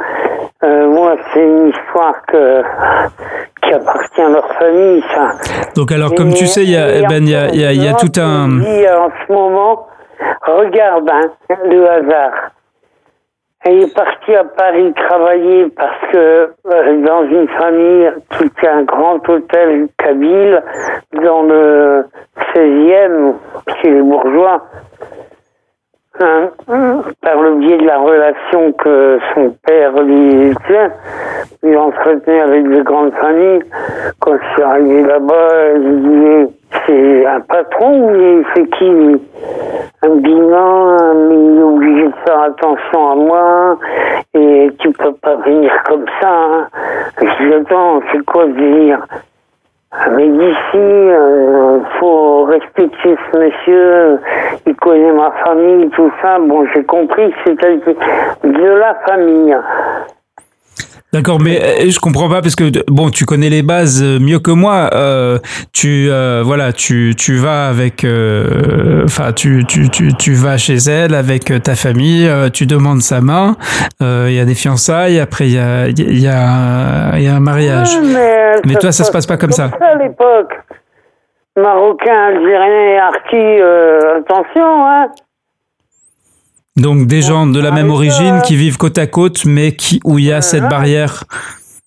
[0.64, 2.62] euh, moi, c'est une histoire que,
[3.62, 5.32] qui appartient à leur famille, ça.
[5.76, 7.72] Donc, alors, comme tu sais, il y a, eh ben, il y a, y a-
[7.74, 8.50] il y a tout un.
[8.62, 9.88] euh, en ce moment,
[10.48, 12.32] regarde hein, le hasard.
[13.66, 18.12] Elle est partie à Paris travailler parce que euh, dans une famille
[18.60, 20.62] tient un grand hôtel kabyle
[21.14, 22.06] dans le
[22.54, 23.36] 16e,
[23.82, 24.66] chez les bourgeois,
[26.20, 26.50] hein,
[27.22, 30.92] par le biais de la relation que son père lui tient,
[31.64, 33.64] il entretenait avec de grandes familles.
[34.20, 36.48] Quand je suis arrivé là-bas, je disais,
[36.86, 39.22] c'est un patron ou c'est qui
[40.04, 43.80] Un bilan, mais il est obligé de faire attention à moi
[44.34, 46.30] et tu peux pas venir comme ça.
[46.30, 46.68] Hein.
[47.22, 49.06] Je dis, attends, c'est quoi délire
[50.12, 54.20] mais d'ici, il faut respecter ce monsieur,
[54.66, 56.40] il connaît ma famille, tout ça.
[56.40, 57.94] Bon, j'ai compris que quelqu'un
[58.44, 59.56] de la famille.
[61.14, 64.40] D'accord, mais euh, je comprends pas parce que bon, tu connais les bases euh, mieux
[64.40, 64.90] que moi.
[64.94, 65.38] Euh,
[65.72, 70.78] tu euh, voilà, tu tu vas avec, euh, enfin tu, tu tu tu vas chez
[70.90, 72.28] elle avec euh, ta famille.
[72.28, 73.56] euh, tu demandes sa main.
[74.02, 75.20] euh, Il y a des fiançailles.
[75.20, 77.96] Après il y a il y a il y a un mariage.
[77.96, 79.70] Ouais, mais, Mais toi, ça se passe pas comme ça.
[79.82, 80.52] à l'époque.
[81.56, 85.06] Marocain, Algérien, euh, attention, hein.
[86.76, 90.00] Donc des gens de la même Ah, origine qui vivent côte à côte, mais qui
[90.04, 91.24] où il y a cette barrière.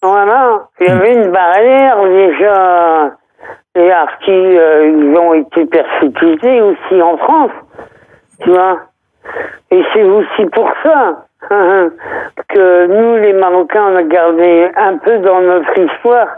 [0.01, 3.11] Voilà, il y avait une barrière déjà.
[3.75, 7.51] Les Harkis, euh, ils ont été persécutés aussi en France,
[8.43, 8.79] tu vois.
[9.73, 11.91] Et c'est aussi pour ça hein,
[12.49, 16.29] que nous, les Marocains, on a gardé un peu dans notre histoire,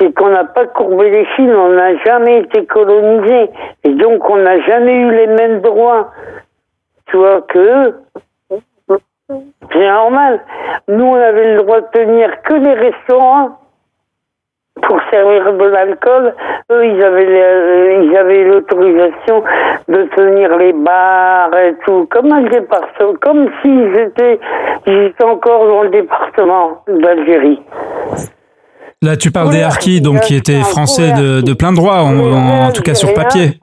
[0.00, 3.50] c'est qu'on n'a pas courbé les chines, on n'a jamais été colonisés,
[3.84, 6.10] et donc on n'a jamais eu les mêmes droits,
[7.12, 7.94] tu vois, que.
[9.72, 10.40] C'est normal.
[10.88, 13.58] Nous, on avait le droit de tenir que les restaurants
[14.82, 16.34] pour servir de l'alcool.
[16.70, 19.42] Eux, ils avaient, le- ils avaient l'autorisation
[19.88, 24.40] de tenir les bars et tout, comme un département, comme s'ils étaient,
[24.86, 27.62] ils étaient encore dans le département d'Algérie.
[29.02, 32.18] Là, tu parles Oui, des harkis, donc qui étaient français de, de plein droit, en,
[32.18, 33.58] en- en tout cas sur papier.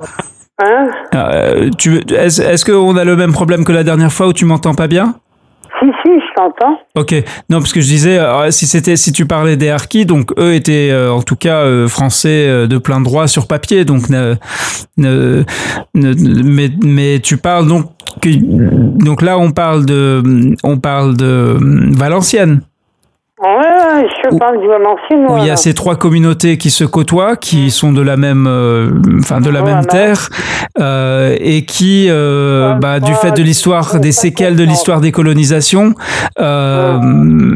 [0.62, 4.34] Hein Euh, tu, est-ce, est-ce qu'on a le même problème que la dernière fois où
[4.34, 5.16] tu m'entends pas bien?
[5.80, 6.78] Si, si, je t'entends.
[6.98, 7.14] Ok,
[7.50, 10.54] non parce que je disais euh, si c'était si tu parlais des harkis, donc eux
[10.54, 14.36] étaient euh, en tout cas euh, français euh, de plein droit sur papier, donc ne,
[14.98, 15.44] ne-
[15.96, 17.86] ne- mais mais tu parles donc
[18.22, 18.30] que,
[19.02, 20.22] donc là on parle de
[20.64, 21.56] on parle de
[21.96, 22.62] Valenciennes
[23.42, 25.26] Ouais, je parle du Valenciennes.
[25.30, 28.48] où il y a ces trois communautés qui se côtoient, qui sont de la même
[28.48, 30.28] euh, enfin de la même terre
[30.78, 35.94] euh, et qui euh, bah, du fait de l'histoire des séquelles de l'histoire des colonisations,
[36.42, 37.00] euh,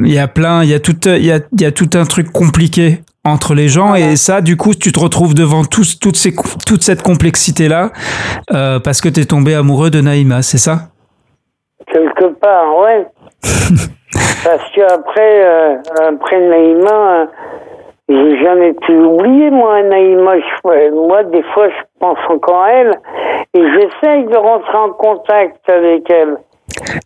[0.05, 1.89] il y a plein il y a tout il y a il y a tout
[1.95, 5.99] un truc compliqué entre les gens et ça du coup tu te retrouves devant tous
[5.99, 6.33] toutes ces
[6.65, 7.91] toute cette complexité là
[8.47, 10.91] parce que tu es tombé amoureux de Naïma, c'est ça?
[11.91, 13.05] Quelque part, ouais.
[14.43, 15.75] Parce qu'après, euh,
[16.09, 17.25] après Naïma, euh,
[18.09, 20.37] j'ai jamais pu oublier, moi, Naïma.
[20.39, 22.91] Je- moi, des fois, je pense encore à elle
[23.53, 26.37] et j'essaye de rentrer en contact avec elle.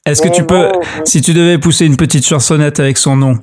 [0.05, 0.71] Est-ce que Mais tu peux
[1.03, 3.33] si tu devais pousser une petite chansonnette avec son nom?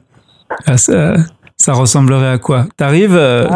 [0.67, 1.15] Ah, ça,
[1.57, 3.47] ça ressemblerait à quoi T'arrives euh,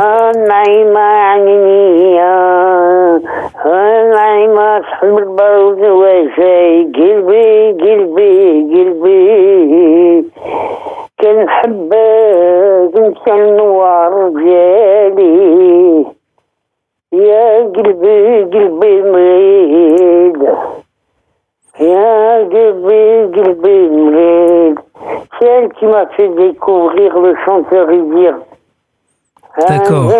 [25.46, 28.36] elle qui m'a fait découvrir le chanteur Idir.
[29.68, 30.10] D'accord.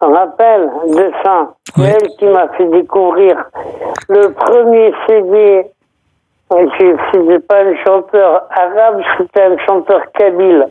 [0.00, 1.48] On rappelle de ça.
[1.74, 1.96] C'est Ouais.
[2.00, 3.36] elle qui m'a fait découvrir
[4.08, 5.66] le premier CD.
[6.50, 10.68] Je C'était pas un chanteur arabe, c'était un chanteur kabyle.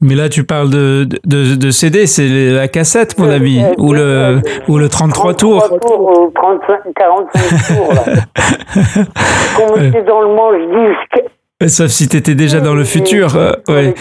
[0.00, 4.40] Mais là, tu parles de, de, de CD, c'est la cassette, mon ami, ou le,
[4.68, 5.62] ou le 33 tours.
[5.64, 8.02] 33 tours ou 35, 45 tours, là.
[9.56, 11.24] Qu'on mettait dans le manche-disque.
[11.68, 13.36] Sauf si tu étais déjà dans le futur.
[13.36, 13.94] euh, ouais.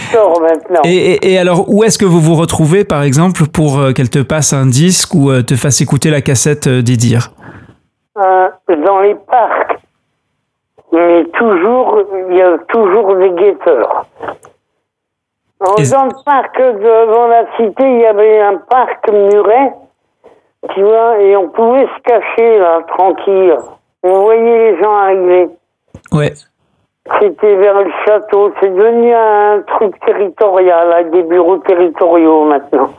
[0.86, 4.10] Et, et, et alors, où est-ce que vous vous retrouvez, par exemple, pour euh, qu'elle
[4.10, 7.32] te passe un disque ou euh, te fasse écouter la cassette euh, d'Idir
[8.18, 8.48] Euh,
[8.86, 9.78] dans les parcs,
[10.94, 14.06] mais toujours, il y a toujours des guetteurs.
[15.60, 19.74] Dans Et- le parc devant la cité, il y avait un parc muret,
[20.74, 23.58] tu vois, et on pouvait se cacher là, tranquille.
[24.04, 25.50] On voyait les gens arriver.
[26.14, 26.32] Ouais.
[27.20, 28.54] C'était vers le château.
[28.62, 32.90] C'est devenu un truc territorial, avec des bureaux territoriaux maintenant.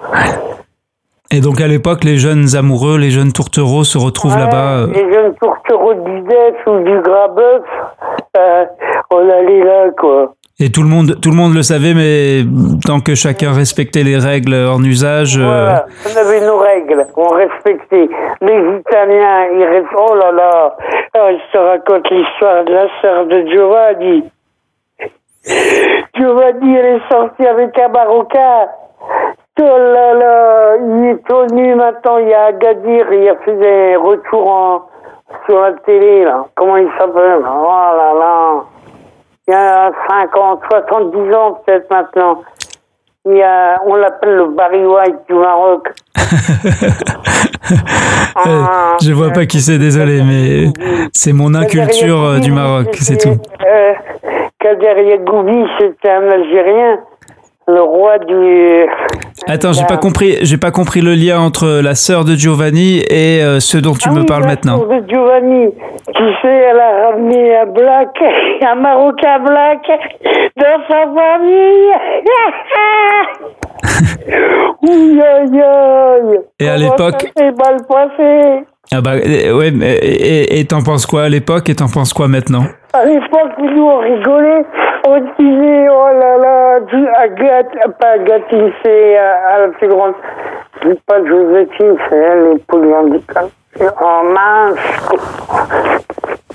[1.33, 4.79] Et donc, à l'époque, les jeunes amoureux, les jeunes tourtereaux se retrouvent Ouais, là-bas.
[4.83, 7.63] euh, Les jeunes tourtereaux du Def ou du Grabeuf,
[8.37, 8.65] euh,
[9.13, 10.35] on allait là, quoi.
[10.61, 12.45] Et tout le monde, tout le monde le savait, mais
[12.87, 15.39] tant que chacun respectait les règles en usage.
[15.39, 18.09] euh, Voilà, on avait nos règles, on respectait.
[18.43, 19.97] Les Italiens, ils restent...
[19.97, 20.77] Oh là là,
[21.17, 24.31] oh, je te l'histoire de la sœur de Giovanni.
[26.15, 28.69] Giovanni, est sortie avec un Marocain.
[29.63, 33.97] Oh là là, il est connu maintenant, il y a Agadir, il a fait des
[33.97, 34.91] retours
[35.47, 36.47] sur la télé, là.
[36.55, 37.43] Comment il s'appelle?
[37.47, 38.65] Oh là là.
[39.51, 42.45] Il y a 50, 70 ans peut-être maintenant.
[43.27, 45.89] Il y a, on l'appelle le Barry White du Maroc.
[48.47, 48.65] euh,
[49.03, 50.69] je vois pas qui c'est, désolé, mais
[51.13, 53.41] c'est mon inculture euh, du Maroc, c'est tout.
[53.67, 53.93] Euh,
[54.61, 57.01] Kader Yagoubi, c'était un Algérien,
[57.75, 58.87] le roi du...
[59.47, 63.43] Attends, j'ai pas compris, j'ai pas compris le lien entre la sœur de Giovanni et
[63.43, 64.79] euh, ce dont tu Ah me oui, parles la maintenant.
[64.79, 65.69] sœur de Giovanni,
[66.15, 68.09] qui sait, elle a ramené un black,
[68.63, 69.81] un Marocain black
[70.57, 71.91] dans sa famille.
[74.83, 76.41] Aïe, aïe.
[76.59, 78.65] Et à l'époque- mal passé?
[78.93, 82.27] Ah bah euh, ouais, mais- et t'en penses quoi à l'époque et t'en penses quoi
[82.27, 82.65] maintenant?
[82.93, 84.65] À l'époque, nous, on rigolait,
[85.07, 86.81] on disait, oh là là,
[87.21, 87.69] Agathe,
[88.01, 88.43] pas Agathe,
[88.83, 90.15] c'est euh, à la plus grande.
[90.83, 93.51] C'est pas Joséphine, c'est elle, les polyhandicapés.
[93.81, 94.79] Oh mince.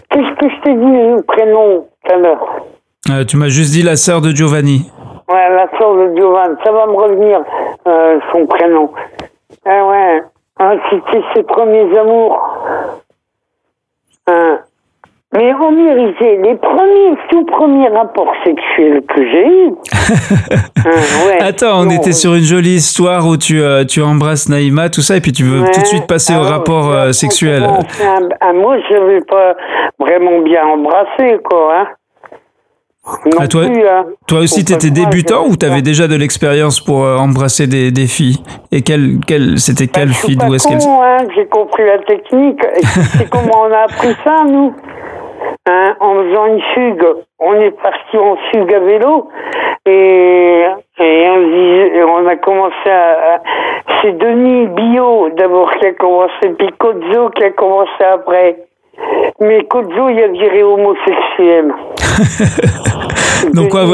[0.10, 2.66] Qu'est-ce que je t'ai dit, le prénom, tout à l'heure
[3.12, 4.92] Euh, Tu m'as juste dit la sœur de Giovanni.
[5.32, 7.40] Ouais, la soeur de Giovanni, ça va me revenir,
[7.88, 8.92] euh, son prénom.
[9.66, 10.22] Ah ouais,
[10.60, 12.40] ah, c'était ses premiers amours.
[14.28, 14.60] Hein.
[15.34, 19.74] Mais on méritait les premiers, tout premiers rapports sexuels que j'ai eus.
[20.88, 20.92] Hein,
[21.28, 21.42] ouais.
[21.42, 25.02] Attends, on Non, était sur une jolie histoire où tu, euh, tu embrasses Naïma, tout
[25.02, 25.72] ça, et puis tu veux ouais.
[25.72, 27.64] tout de suite passer au Ah, rapport euh, sexuel.
[27.64, 29.56] un mot, je vais pas
[29.98, 31.76] vraiment bien embrasser, quoi.
[31.76, 31.88] Hein.
[33.38, 34.06] Ah, toi, hein.
[34.28, 37.92] toi aussi, tu étais débutant ou tu avais déjà de l'expérience pour euh, embrasser des,
[37.92, 38.38] des, filles?
[38.72, 42.62] Et quelle, quelle, c'était quelle bah, fille D'où est-ce qu'elle hein, J'ai compris la technique.
[43.18, 44.74] C'est comment on a appris ça, nous?
[45.68, 47.06] Hein, En faisant une fugue.
[47.40, 49.30] On est parti en fugue à vélo
[49.86, 50.66] et,
[51.00, 51.28] et,
[52.04, 53.42] on, a commencé à.
[54.02, 58.58] C'est Denis Bio d'abord qui a commencé, puis Kozo qui a commencé après.
[59.42, 61.74] Mais Kozo, il a viré homosexuel.
[63.54, 63.86] donc quoi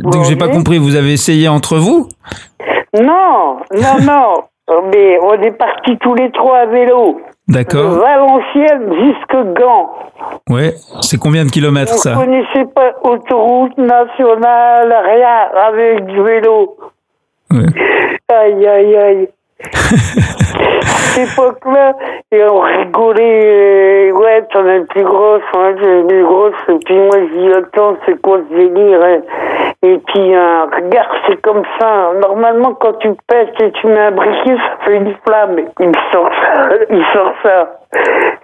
[0.00, 0.78] Donc j'ai pas compris.
[0.78, 2.08] Vous avez essayé entre vous?
[2.94, 4.34] Non, non, non.
[4.92, 7.20] Mais on est partis tous les trois à vélo.
[7.48, 7.94] D'accord.
[7.94, 9.90] De Valenciennes jusque Gand.
[10.50, 10.74] Ouais.
[11.02, 12.14] C'est combien de kilomètres ça?
[12.14, 16.76] Vous connaissez pas autoroute nationale, rien avec du vélo.
[17.52, 17.66] Ouais.
[18.28, 19.28] Aïe, aïe, aïe.
[19.58, 21.94] Cette époque-là,
[22.32, 27.16] et on rigolait, ouais, t'en es plus grosse, moi j'ai plus grosse, et puis moi
[27.18, 29.20] je dis, attends, c'est quoi ce délire hein?
[29.82, 34.10] Et puis, euh, regarde, c'est comme ça, normalement quand tu pètes et tu mets un
[34.10, 37.78] briquet, ça fait une flamme, il sort ça, il sort ça.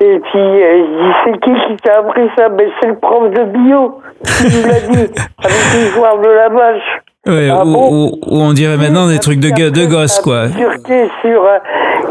[0.00, 2.48] Et puis, euh, je dis, c'est qui qui t'a appris ça?
[2.48, 5.12] Ben c'est le prof de bio, qui me l'a dit,
[5.44, 7.02] avec joueurs de la vache.
[7.25, 10.49] Ouais, ah ou, on dirait maintenant des trucs de, de gosses, quoi.
[10.49, 11.59] Sur, euh,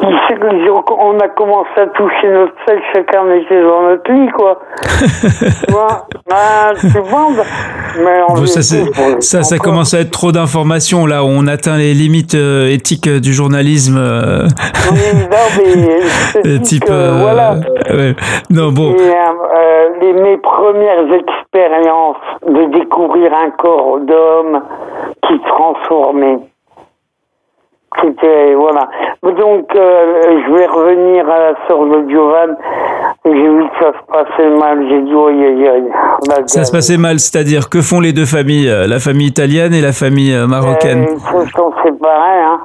[0.02, 4.62] on a commencé à toucher notre sexe, chacun était dans notre lit, quoi.
[6.30, 7.36] bah, c'est bon,
[7.98, 8.62] mais on ça,
[9.20, 11.26] ça, ça commence à être trop d'informations, là.
[11.26, 13.98] On atteint les limites euh, éthiques du journalisme.
[13.98, 14.48] Euh,
[16.46, 17.56] mais, type, voilà.
[17.90, 18.16] Ouais.
[18.50, 18.94] Non, bon.
[18.94, 19.12] Et,
[20.02, 24.62] les, mes premières expériences de découvrir un corps d'homme,
[25.28, 26.40] qui transformait.
[28.02, 28.90] C'était, voilà.
[29.22, 32.54] Donc, euh, je vais revenir à la sœur de Giovanni.
[33.26, 34.88] J'ai vu que ça se passait mal.
[34.90, 36.36] J'ai dit, oui, oui, oui.
[36.48, 39.82] Ça se passait mal, c'est-à-dire, que font les deux familles, euh, la famille italienne et
[39.82, 42.62] la famille euh, marocaine Ils se sont séparés, hein.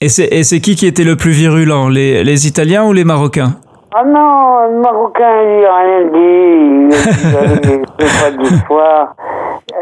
[0.00, 3.54] Et c'est qui qui était le plus virulent, les, les Italiens ou les Marocains?
[3.94, 6.96] Ah non, le Marocain, il n'a rien dit.
[7.22, 7.86] Il n'a
[8.22, 9.14] pas d'histoire.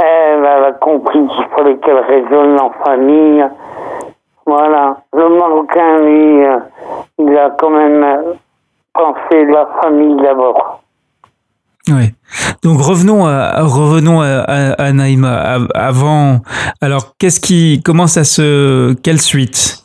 [0.00, 3.44] Elle, a compris qu'il fallait qu'elle raisonne en famille.
[4.46, 4.96] Voilà.
[5.12, 6.58] Le Marocain, lui, euh,
[7.20, 8.04] il a quand même
[8.92, 10.82] pensé la famille d'abord.
[11.88, 12.12] Oui.
[12.62, 15.58] Donc revenons à revenons à, Naïma.
[15.74, 16.40] Avant,
[16.80, 19.82] alors qu'est-ce qui comment ça se quelle suite?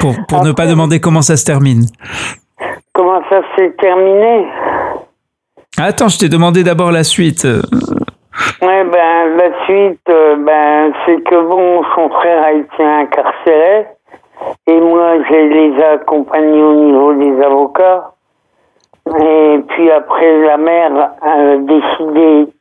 [0.00, 1.84] Pour pour ne pas demander comment ça se termine.
[2.92, 4.46] Comment ça s'est terminé?
[5.78, 7.46] Attends, je t'ai demandé d'abord la suite.
[8.62, 13.86] Ouais, ben, la suite, euh, ben, c'est que bon, son frère a été incarcéré.
[14.66, 18.12] Et moi, je les ai accompagnés au niveau des avocats.
[19.06, 22.52] Et puis après, la mère a décidé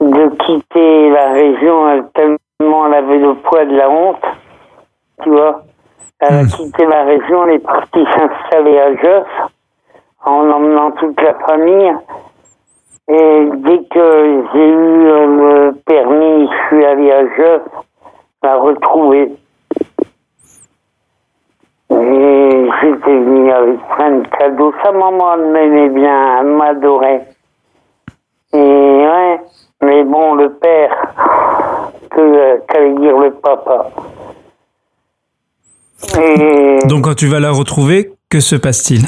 [0.00, 4.22] de quitter la région tellement elle avait le poids de la honte.
[5.22, 5.62] Tu vois
[6.20, 6.46] Elle a hmm.
[6.48, 9.26] quitté la région, elle est partie s'installer à Geoff
[10.24, 11.92] en emmenant toute la famille.
[13.08, 17.62] Et dès que j'ai eu le permis, je suis allé à Jeuf
[18.42, 19.32] la retrouver.
[21.90, 24.72] Et j'étais venu avec plein de cadeaux.
[24.82, 27.28] Sa maman m'aimait bien, elle m'adorait.
[28.54, 29.40] Et ouais,
[29.82, 30.96] mais bon, le père,
[32.10, 33.90] que qu'allait dire le papa?
[36.88, 39.06] Donc quand tu vas la retrouver, que se passe-t-il?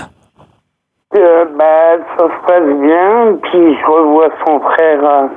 [1.16, 5.28] euh, bah, ça se passe bien, puis je revois son frère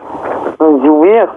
[0.61, 1.35] euh, jouir.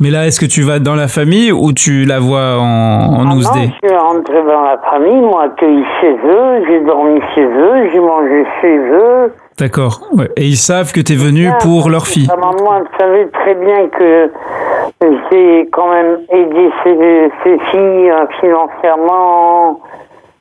[0.00, 3.20] Mais là, est-ce que tu vas dans la famille ou tu la vois en, en
[3.20, 7.44] ah Non, je suis rentré dans la famille, moi accueilli chez eux, j'ai dormi chez
[7.44, 9.32] eux, j'ai mangé chez eux.
[9.58, 10.00] D'accord.
[10.12, 10.30] Ouais.
[10.36, 12.28] Et ils savent que tu es venu pour leur fille.
[12.28, 14.30] Maman savait très bien que
[15.00, 19.80] j'ai quand même aidé ces, ces filles euh, financièrement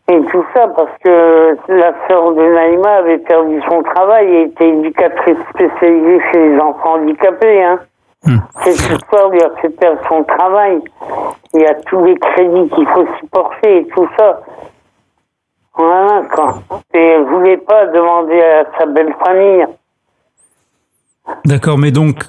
[0.10, 4.70] et tout ça parce que la sœur de Naïma avait perdu son travail et était
[4.70, 7.64] éducatrice spécialisée chez les enfants handicapés.
[7.64, 7.80] Hein.
[8.26, 8.38] Hmm.
[8.64, 10.80] Cette histoire lui a fait perdre son travail.
[11.54, 14.40] Il y a tous les crédits qu'il faut supporter et tout ça.
[15.78, 16.64] Voilà, quoi.
[16.94, 19.66] Et elle voulait pas demander à sa belle famille.
[21.46, 22.24] D'accord, mais donc,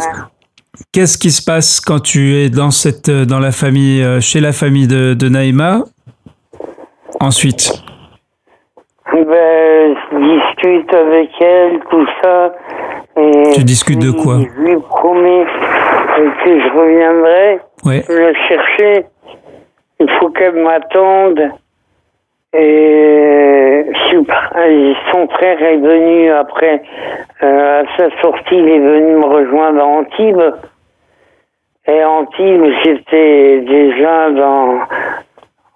[0.92, 4.52] qu'est-ce qui se passe quand tu es dans cette, dans la famille, euh, chez la
[4.52, 5.84] famille de, de Naïma?
[7.20, 7.72] Ensuite
[9.12, 12.54] ben, Je discute avec elle, tout ça.
[13.16, 14.38] Et tu discutes de quoi?
[14.38, 15.44] Je lui promets
[16.44, 18.04] que je reviendrai ouais.
[18.08, 19.06] le chercher.
[20.00, 21.40] Il faut qu'elle m'attende.
[22.54, 23.84] Et
[25.12, 26.82] son frère est venu après,
[27.42, 30.54] euh, à sa sortie, il est venu me rejoindre à Antibes.
[31.86, 34.80] Et Antibes, j'étais déjà dans,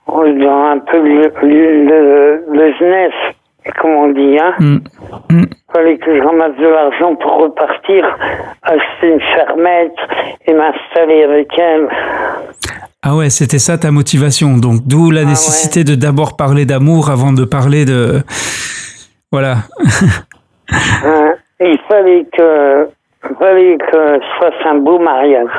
[0.08, 2.72] dans un peu le, le, le
[3.80, 4.38] comme on dit.
[4.38, 4.54] Hein.
[4.58, 4.78] Mm.
[5.30, 5.44] Mm.
[5.50, 8.04] Il fallait que je ramasse de l'argent pour repartir,
[8.62, 9.96] acheter une fermette
[10.46, 11.88] et m'installer avec elle.
[13.02, 14.56] Ah ouais, c'était ça ta motivation.
[14.58, 18.22] Donc d'où la ah nécessité de d'abord parler d'amour avant de parler de...
[19.30, 19.56] Voilà.
[21.04, 22.88] Hein, il fallait que,
[23.38, 25.50] fallait que ce fasse un beau mariage.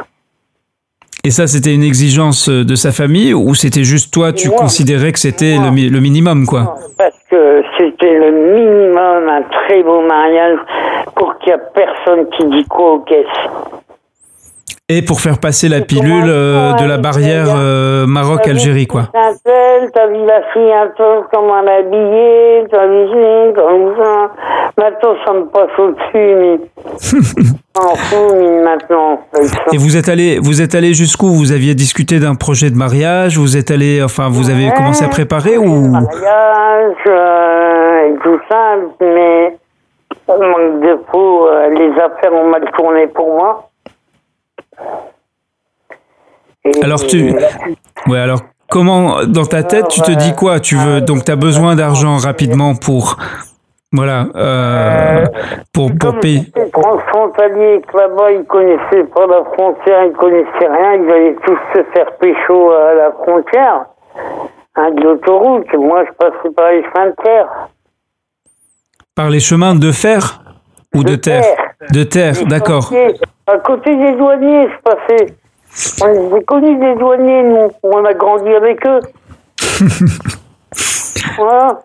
[1.26, 5.20] Et ça, c'était une exigence de sa famille ou c'était juste toi, tu considérais que
[5.20, 6.76] c'était le, le, minimum, quoi?
[6.98, 10.58] Parce que c'était le minimum, un très beau mariage
[11.16, 13.26] pour qu'il n'y ait personne qui dit quoi aux caisses.
[14.90, 19.04] Et pour faire passer la pilule euh, de la barrière euh, Maroc-Algérie, quoi.
[19.14, 24.32] T'as vu la fille un peu comment elle est habillée, t'as vu ci, comme ça.
[24.78, 29.22] Maintenant, ça me passe au-dessus, en fou, maintenant.
[29.72, 31.28] Et vous êtes allé, vous êtes allé jusqu'où?
[31.28, 33.38] Vous aviez discuté d'un projet de mariage?
[33.38, 35.88] Vous êtes allé, enfin, vous avez commencé à préparer ou?
[35.88, 39.56] Mariage euh, et tout ça, mais
[40.28, 43.70] manque de peau, les affaires ont mal tourné pour moi
[46.82, 47.36] alors tu,
[48.08, 50.60] ouais, alors comment dans ta tête tu te dis quoi?
[50.60, 53.18] Tu veux donc tu as besoin d'argent rapidement pour
[53.92, 55.26] voilà euh,
[55.74, 56.52] pour pour payer.
[56.72, 61.84] Transfrontalier que là-bas ils connaissaient pas la frontière, ils connaissaient rien, ils allaient tous se
[61.94, 63.86] faire pécho à la frontière,
[64.76, 65.72] hein, de l'autoroute.
[65.76, 67.48] Moi je passais par les chemins de terre.
[69.16, 70.42] Par les chemins de fer?
[70.96, 71.44] Ou de, terre.
[71.92, 72.92] De terre, d'accord.
[73.48, 75.34] À côté des douaniers, je passais.
[75.76, 77.72] J'ai connu des douaniers, nous.
[77.84, 79.00] On a grandi avec eux.
[81.38, 81.80] voilà.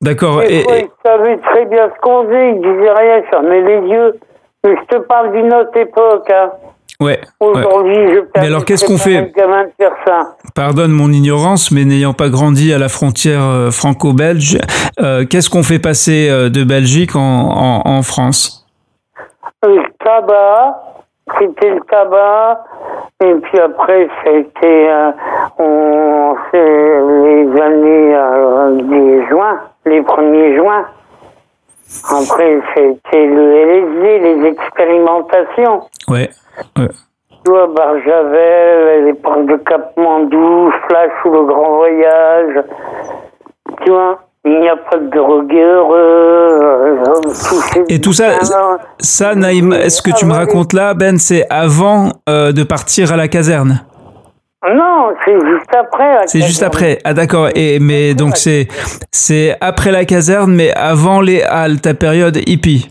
[0.00, 0.42] D'accord.
[0.42, 2.50] Et, ils savaient très bien ce qu'on faisait.
[2.50, 4.14] Ils disaient rien, ils fermaient les yeux.
[4.64, 6.30] Mais je te parle d'une autre époque.
[6.30, 6.50] Hein.
[7.00, 7.20] Ouais.
[7.40, 9.32] Aujourd'hui, je Mais alors, qu'est-ce qu'on fait
[10.54, 14.58] Pardonne mon ignorance, mais n'ayant pas grandi à la frontière euh, franco-belge,
[15.00, 18.64] euh, qu'est-ce qu'on fait passer euh, de Belgique en, en, France?
[19.64, 20.82] Le tabac,
[21.38, 22.64] c'était le tabac,
[23.24, 24.88] et puis après, c'était
[25.58, 28.16] on, les années
[28.84, 30.84] des juin, les premiers juin.
[32.10, 35.82] Après, c'était le LSD, les expérimentations.
[36.08, 36.28] Ouais.
[36.78, 36.88] Ouais.
[37.44, 42.64] Tu vois, Barjavel, les portes de Cap Mandou, Flash ou le Grand Voyage.
[43.84, 45.88] Tu vois, il n'y a pas de drogueur.
[45.92, 47.04] Euh,
[47.88, 48.26] Et tout ça,
[48.98, 53.16] ça, Naïm, est-ce que tu me racontes là, Ben, c'est avant euh, de partir à
[53.16, 53.80] la caserne?
[54.72, 56.26] Non, c'est juste après.
[56.26, 56.98] C'est juste après.
[57.04, 57.48] Ah d'accord.
[57.54, 58.68] Et mais donc c'est
[59.10, 62.90] c'est après la caserne, mais avant les halles, ta période hippie.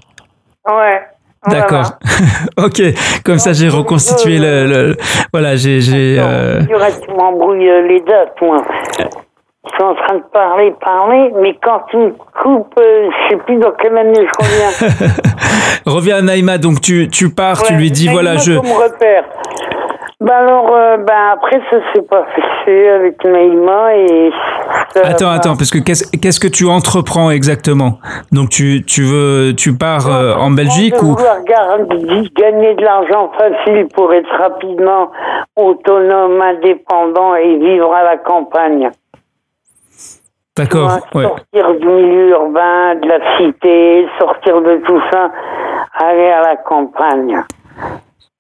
[0.68, 1.02] Ouais.
[1.48, 1.86] D'accord.
[2.58, 2.82] ok.
[3.26, 4.98] Comme ça, j'ai reconstitué le, le,
[5.34, 5.82] Voilà, j'ai.
[5.82, 6.62] j'ai euh...
[6.62, 8.64] Tu m'embrouilles euh, les dates, moi.
[9.66, 12.12] Je suis en train de parler, parler, mais quand tu me
[12.42, 15.14] coupes, euh, je sais plus dans quelle année je reviens.
[15.86, 18.54] reviens à Naïma, donc tu, tu pars, tu lui dis voilà, je.
[18.54, 19.24] Comme repère.
[20.24, 22.26] Ben alors, euh, ben après, ça s'est pas
[22.64, 24.32] fait avec Naïma et.
[25.04, 28.00] attends, attends, parce que qu'est-ce que tu entreprends exactement?
[28.32, 31.18] Donc tu, tu veux, tu pars euh, en Belgique ou
[32.38, 35.12] gagner de l'argent facile pour être rapidement
[35.58, 38.92] autonome, indépendant et vivre à la campagne.
[40.56, 41.00] D'accord.
[41.12, 45.32] Sortir du milieu urbain, de la cité, sortir de tout ça,
[46.00, 47.44] aller à la campagne.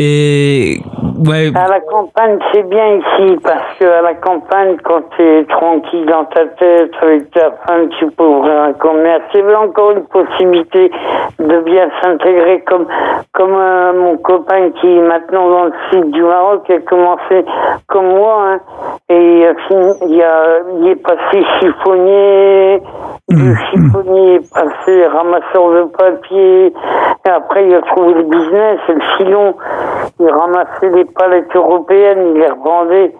[0.05, 0.79] Et
[1.27, 1.51] ouais.
[1.55, 6.05] À la campagne, c'est bien ici parce que à la campagne, quand tu es tranquille
[6.05, 9.23] dans ta tête avec ta femme, tu peux ouvrir un commerce.
[9.33, 10.91] Il y encore une possibilité
[11.39, 12.87] de bien s'intégrer comme
[13.33, 17.45] comme euh, mon copain qui est maintenant dans le sud du Maroc qui a commencé
[17.87, 18.59] comme moi hein,
[19.09, 22.81] et il, a, il est passé chiffonnier
[23.29, 23.55] du mmh.
[23.71, 26.73] chiffonnier est passé ramasseur de papier
[27.25, 29.55] et après il a trouvé le business le filon
[30.19, 33.13] il ramassait les palettes européennes, il les revendait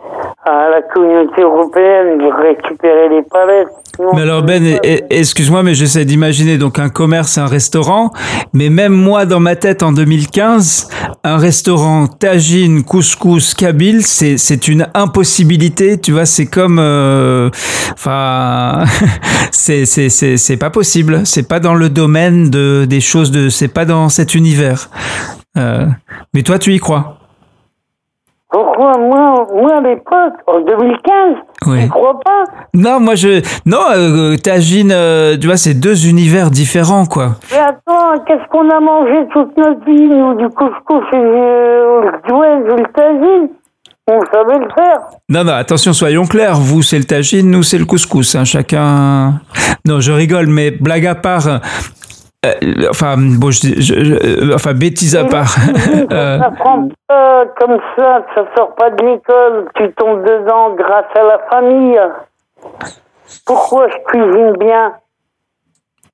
[0.46, 3.68] à la communauté européenne, il récupérait les palettes.
[4.14, 8.12] Mais alors Ben, excuse-moi, mais j'essaie d'imaginer donc un commerce, un restaurant,
[8.52, 10.90] mais même moi dans ma tête en 2015,
[11.24, 17.50] un restaurant tagine, couscous, kabyle, c'est une impossibilité, tu vois, c'est comme, euh,
[17.94, 18.84] enfin,
[19.52, 23.86] c'est c'est pas possible, c'est pas dans le domaine de des choses de, c'est pas
[23.86, 24.90] dans cet univers.
[25.58, 25.86] Euh,
[26.34, 27.18] mais toi, tu y crois?
[28.50, 28.98] Pourquoi?
[29.00, 31.36] Moi, moi à l'époque, en 2015,
[31.66, 31.84] Oui.
[31.84, 32.44] tu crois pas?
[32.76, 33.42] Non, moi je.
[33.66, 37.32] Non, euh, Tagine, euh, tu vois, c'est deux univers différents, quoi.
[37.52, 42.02] Mais attends, qu'est-ce qu'on a mangé toute notre vie, nous, du couscous et euh,
[42.32, 43.50] ouais, du tagine?
[44.06, 45.00] On savait le faire.
[45.30, 46.58] Non, non, attention, soyons clairs.
[46.60, 48.36] Vous, c'est le tagine, nous, c'est le couscous.
[48.36, 49.40] Hein, chacun.
[49.88, 51.62] Non, je rigole, mais blague à part.
[52.46, 55.56] Euh, enfin, bon, je, je- je- enfin, bêtise à part.
[56.12, 61.06] Euh, Ça prend pas comme ça, ça sort pas de l'école, tu tombes dedans grâce
[61.16, 62.00] à la famille.
[63.46, 64.94] Pourquoi je cuisine bien?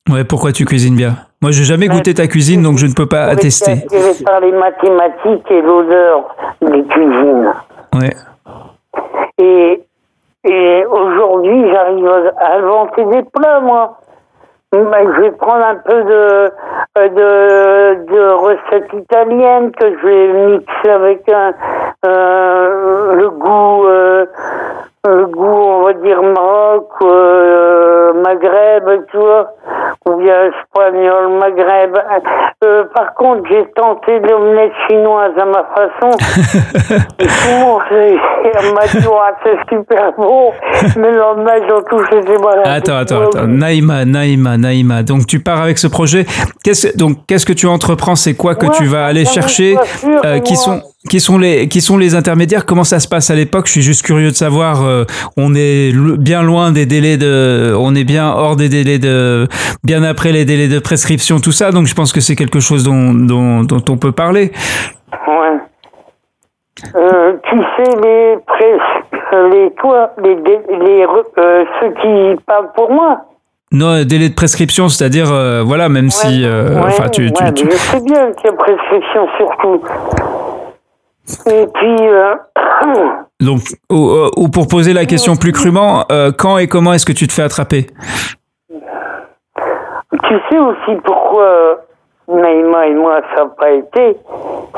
[0.10, 1.16] Ouais, pourquoi tu cuisines bien?
[1.42, 3.72] Moi, j'ai jamais goûté ta cuisine, donc je ne peux pas attester.
[3.72, 7.54] attiré par les mathématiques et l'odeur des cuisines.
[7.96, 8.14] Ouais.
[9.38, 9.82] Et,
[10.46, 12.08] et aujourd'hui, j'arrive
[12.40, 14.00] à inventer des plats, moi.
[14.72, 16.51] Mais je vais prendre un peu de,
[16.99, 21.53] euh, de, de recettes italiennes que je vais mixer avec un,
[22.05, 24.28] euh, le goût, euh,
[25.07, 29.55] le goût, on va dire Maroc, euh, Maghreb, tu vois,
[30.18, 31.95] bien espagnol, Maghreb.
[32.64, 36.18] Euh, par contre, j'ai tenté l'omelette chinoise à ma façon.
[37.20, 40.51] Et tout le monde m'a dit, Ouais, c'est super bon,
[40.97, 42.64] mais le lendemain, j'en touché des malades.
[42.66, 43.47] Attends, attends, attends.
[43.47, 45.03] Naïma, Naïma, Naïma.
[45.03, 46.26] Donc, tu pars avec ce projet.
[46.64, 48.16] Qu'est-ce, donc, qu'est-ce que tu entreprends?
[48.16, 49.78] C'est quoi que Ouais, tu vas aller chercher?
[50.26, 52.66] Euh, Qui moi- sont qui sont les qui sont les intermédiaires?
[52.66, 53.68] Comment ça se passe à l'époque?
[53.68, 54.84] Je suis juste curieux de savoir.
[54.86, 55.05] euh,
[55.38, 57.74] on est bien loin des délais de.
[57.80, 59.47] On est bien hors des délais de.
[59.84, 61.72] Bien après les délais de prescription, tout ça.
[61.72, 64.52] Donc, je pense que c'est quelque chose dont dont, dont on peut parler.
[65.28, 65.58] Ouais.
[66.95, 71.06] Euh, tu sais, les presse, les, toi, les, les,
[71.38, 73.26] euh, ceux qui parlent pour moi.
[73.72, 76.43] Non, délai de prescription, c'est-à-dire euh, voilà, même si.
[76.43, 79.28] euh, Ouais, Enfin, tu, tu, ouais, tu- mais Je sais bien qu'il y a prescription
[79.38, 79.82] surtout.
[81.52, 82.34] Et puis, euh,
[83.41, 83.60] Donc,
[83.91, 87.12] ou, euh, ou pour poser la question plus crûment, euh, quand et comment est-ce que
[87.14, 87.88] tu te fais attraper?
[90.30, 91.76] Tu sais aussi pourquoi euh,
[92.28, 94.16] Naïma et moi ça n'a pas été.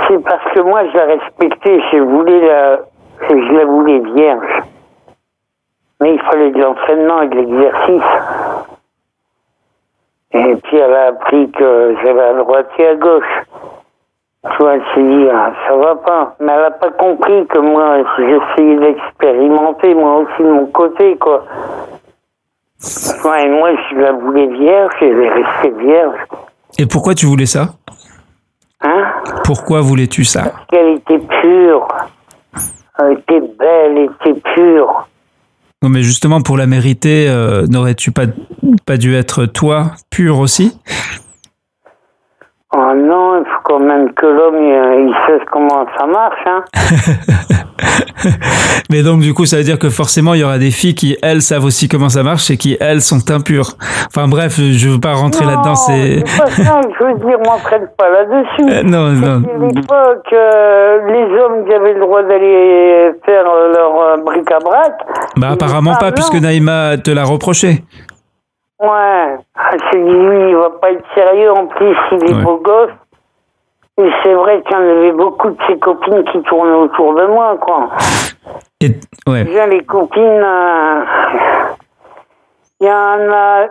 [0.08, 1.98] C'est parce que moi je la respectais, je
[2.48, 2.80] la,
[3.30, 4.64] je la voulais vierge.
[6.00, 8.04] Mais il fallait de l'entraînement et de l'exercice.
[10.34, 13.44] Et puis elle a appris que j'avais à droite et à gauche.
[14.44, 16.36] Tu vois, elle s'est dit, ah, ça va pas.
[16.40, 21.44] Mais elle n'a pas compris que moi, j'essayais d'expérimenter, moi aussi de mon côté, quoi.
[23.24, 26.20] Moi, je la voulais vierge, et elle est restée vierge.
[26.80, 27.76] Et pourquoi tu voulais ça?
[28.82, 29.04] Hein?
[29.44, 30.52] Pourquoi voulais-tu ça?
[30.70, 31.88] Qu'elle était pure.
[33.00, 35.08] Elle était belle, elle était pure.
[35.84, 38.24] Non, mais justement, pour la mériter, euh, n'aurais-tu pas,
[38.86, 40.80] pas dû être toi pur aussi?
[42.74, 46.64] Oh non, il faut quand même que l'homme, il, il sache comment ça marche, hein.
[48.90, 51.18] Mais donc, du coup, ça veut dire que forcément, il y aura des filles qui,
[51.22, 53.72] elles, savent aussi comment ça marche et qui, elles, sont impures.
[54.08, 56.24] Enfin, bref, je veux pas rentrer là-dedans, c'est...
[56.38, 58.70] pas ça je veux dire, m'entraîne pas là-dessus.
[58.70, 59.44] Euh, non, non.
[59.44, 64.94] À l'époque, euh, les hommes qui avaient le droit d'aller faire leur euh, bric-à-brac.
[65.38, 66.36] Bah, apparemment pas, puisque.
[66.42, 67.84] Naïma te l'a reproché.
[68.82, 69.38] Ouais,
[69.72, 72.44] elle s'est dit, lui, il va pas être sérieux, en plus, il est Ouais.
[72.44, 72.90] beau gosse.
[74.00, 77.26] Et c'est vrai qu'il y en avait beaucoup de ses copines qui tournaient autour de
[77.28, 77.90] moi, quoi.
[78.80, 78.88] Et,
[79.28, 79.44] ouais.
[79.44, 81.04] Déjà, les copines, euh,
[82.80, 83.68] il y en a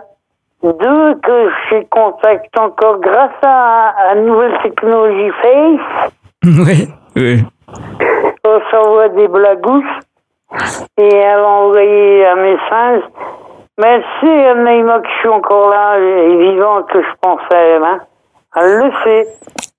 [0.63, 6.11] deux que je contacte encore grâce à, à la nouvelle technologie Face.
[6.45, 6.87] oui,
[7.17, 7.43] oui.
[8.45, 9.99] On s'envoie des blagouches
[10.97, 13.01] et elle a envoyé un message.
[13.77, 14.25] Merci,
[14.57, 17.83] Naïma, que je suis encore là et vivante, que je pense à elle.
[17.83, 17.99] Hein.
[18.55, 19.27] Elle le sait.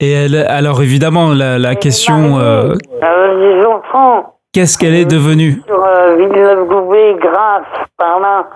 [0.01, 5.63] Et elle, alors évidemment, la, la question, euh, des enfants qu'est-ce qu'elle est devenue?
[5.67, 8.49] Sur euh, Villeneuve-Goubet, Grasse, par là,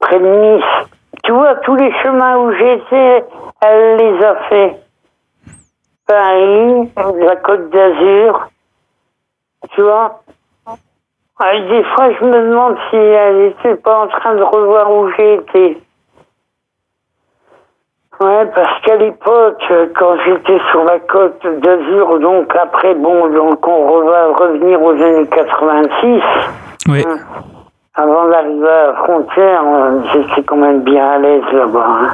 [0.00, 0.88] près de Nice.
[1.24, 3.24] Tu vois, tous les chemins où j'étais,
[3.62, 4.76] elle les a fait.
[6.06, 8.48] Paris, la Côte d'Azur,
[9.74, 10.22] tu vois?
[11.38, 15.10] Ah, Des fois, je me demande si elle n'était pas en train de revoir où
[15.16, 15.82] j'ai été.
[18.18, 19.62] Ouais, parce qu'à l'époque,
[19.98, 25.26] quand j'étais sur la côte d'Azur, donc après, bon, donc on va revenir aux années
[25.28, 26.22] 86,
[26.88, 27.04] Oui.
[27.94, 29.62] avant d'arriver à la frontière,
[30.14, 31.86] j'étais quand même bien à l'aise là-bas.
[31.86, 32.08] hein.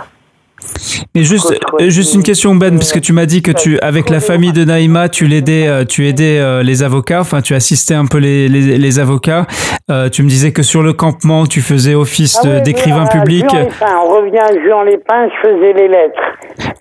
[1.15, 4.09] Mais juste, euh, juste une question Ben, parce que tu m'as dit que tu, avec
[4.11, 7.95] la famille de Naïma, tu l'aidais, euh, tu aidais euh, les avocats, enfin tu assistais
[7.95, 9.47] un peu les, les, les avocats.
[9.91, 13.45] Euh, tu me disais que sur le campement, tu faisais office Ah d'écrivain euh, public.
[13.51, 16.23] Juan Lépin, on revient à Juan Lépin, je faisais les lettres.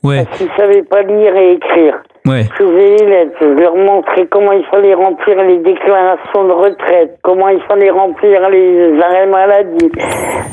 [0.03, 0.23] Ouais.
[0.25, 1.95] Parce qu'il savait pas lire et écrire.
[2.25, 2.43] Ouais.
[2.43, 7.17] Je faisais les lettres, je leur montrais comment il fallait remplir les déclarations de retraite,
[7.23, 9.89] comment il fallait remplir les arrêts maladie,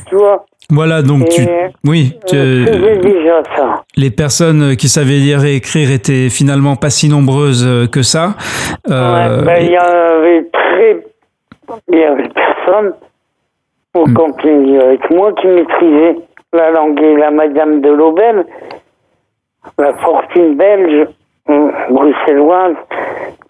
[0.08, 0.46] tu vois.
[0.70, 1.40] Voilà, donc tu,
[1.86, 3.82] oui, tu- déjà ça.
[3.96, 8.34] les personnes qui savaient lire et écrire étaient finalement pas si nombreuses euh, que ça.
[8.90, 11.06] Euh, Ouais, ben, il y avait très,
[11.90, 12.92] il y avait personne
[13.94, 14.12] au Hmm.
[14.14, 16.16] camping avec moi qui maîtrisait
[16.52, 18.44] la langue et la madame de l'Aubel,
[19.78, 21.08] la fortune belge,
[21.48, 22.76] hum, bruxelloise,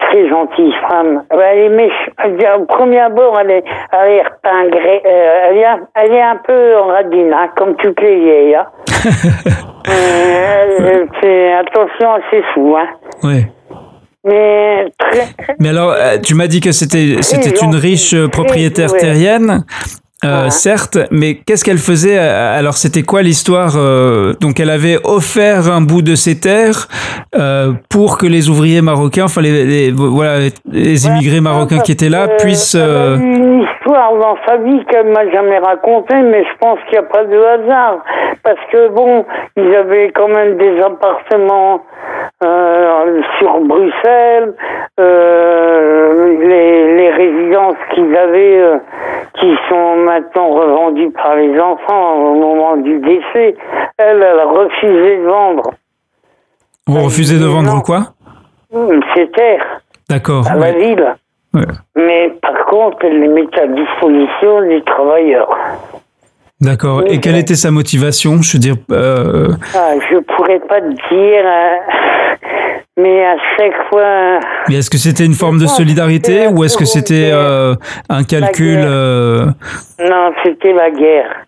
[0.09, 1.23] très gentille femme.
[1.31, 2.59] Elle est méchante.
[2.61, 6.37] Au premier abord, elle est, elle est repingrée, euh, elle, est, un- elle est un
[6.37, 8.55] peu radine, hein, comme toutes les vieilles.
[8.55, 8.65] Hein.
[9.89, 12.87] Euh, elle attention à ses sous, hein.
[13.23, 13.47] ouais.
[14.23, 15.23] Mais très,
[15.59, 19.63] Mais alors, euh, tu m'as dit que c'était c'était une riche euh, propriétaire terrienne.
[20.25, 20.49] Euh, Ouais.
[20.49, 25.71] Certes, mais qu'est-ce qu'elle faisait euh, Alors, c'était quoi l'histoire euh, Donc, elle avait offert
[25.71, 26.87] un bout de ses terres
[27.37, 32.09] euh, pour que les ouvriers marocains, enfin les, les- voilà, les immigrés marocains qui étaient
[32.09, 32.75] là, puissent.
[32.77, 37.05] Euh, une histoire dans sa vie qu'elle m'a jamais racontée, mais je pense qu'il n'y
[37.05, 37.99] a pas de hasard.
[38.43, 41.81] Parce que bon, ils avaient quand même des appartements
[42.43, 44.53] euh, sur Bruxelles,
[44.99, 48.77] euh, les, les résidences qu'ils avaient, euh,
[49.39, 53.55] qui sont maintenant revendues par les enfants au moment du décès.
[53.97, 55.71] Elle, elle a refusé de vendre
[56.89, 57.61] on refusait de non.
[57.61, 57.99] vendre quoi?
[59.15, 60.47] Ses terres D'accord.
[60.47, 61.15] à la ville.
[61.53, 61.61] Ouais.
[61.95, 65.55] Mais par contre, elle les mettait à disposition des travailleurs.
[66.61, 67.03] D'accord.
[67.07, 68.41] Et quelle était sa motivation?
[68.41, 72.35] Je veux dire, euh, Ah, je pourrais pas te dire, euh,
[72.97, 76.83] mais à chaque fois, mais est-ce que c'était une forme de solidarité ou est-ce que
[76.85, 77.75] c'était euh,
[78.09, 79.45] un calcul euh,
[79.99, 81.45] non, c'était la guerre.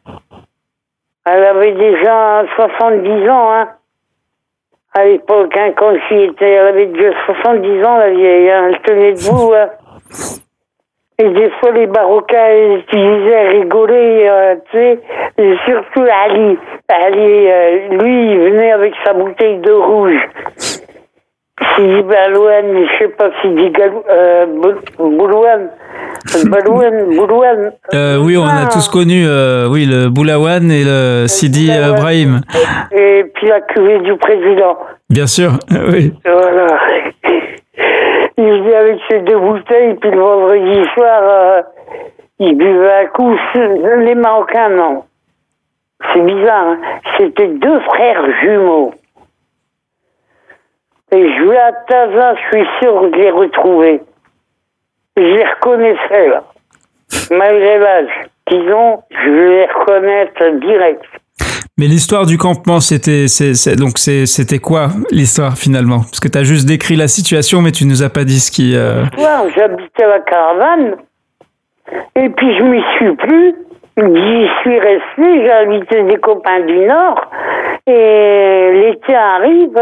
[1.25, 3.67] Elle avait déjà 70 ans, hein.
[4.93, 8.69] À l'époque, hein, quand j'y étais, elle avait déjà 70 ans, la vieille, hein.
[8.69, 9.69] Elle tenait debout, hein.
[11.23, 14.99] Et des fois, les barocains, ils utilisaient à rigoler, euh, tu sais.
[15.37, 16.57] Et surtout Ali.
[16.89, 20.19] Ali, euh, lui, il venait avec sa bouteille de rouge.
[21.75, 25.69] Sidi Balouane, je sais pas, Sidi Galou, euh, Bou- Boulouane.
[26.49, 27.71] Balouane, Boulouane.
[27.93, 28.69] euh, Oui, on a Ah.
[28.71, 31.91] tous connu, euh, oui, le Boulawan et le Sidi Boulawan.
[31.93, 32.41] euh, Brahim.
[32.91, 34.77] Et puis la cuvée du président.
[35.09, 35.51] Bien sûr,
[35.91, 36.13] oui.
[36.25, 36.67] Voilà.
[38.43, 41.61] Il venait avec ses deux bouteilles, puis le vendredi soir, euh,
[42.39, 43.37] il buvait un coup.
[43.53, 45.03] Les Marocains, non.
[46.11, 46.79] C'est bizarre, hein.
[47.19, 48.95] C'était deux frères jumeaux.
[51.11, 54.01] Et je vais à Taza, je suis sûr de les retrouver.
[55.17, 56.43] Je les reconnaissais, là.
[57.29, 61.05] Malgré l'âge qu'ils ont, je vais les reconnaître direct.
[61.81, 63.25] Mais l'histoire du campement, c'était,
[63.75, 66.01] donc c'était quoi l'histoire finalement?
[66.01, 68.51] Parce que tu as juste décrit la situation, mais tu nous as pas dit ce
[68.51, 68.75] qui.
[68.75, 70.97] euh, j'habitais la caravane.
[72.15, 73.55] Et puis je m'y suis plus.
[73.97, 75.25] J'y suis resté.
[75.43, 77.19] J'ai invité des copains du Nord.
[77.87, 79.81] Et l'été arrive.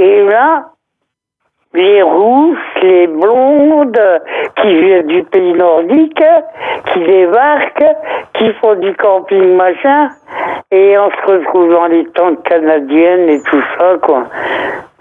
[0.00, 0.72] Et là,
[1.74, 4.00] les rousses, les blondes
[4.60, 6.22] qui viennent du pays nordique,
[6.92, 7.96] qui débarquent,
[8.34, 10.08] qui font du camping machin.
[10.70, 14.24] Et on se retrouve dans les tentes canadiennes et tout ça, quoi.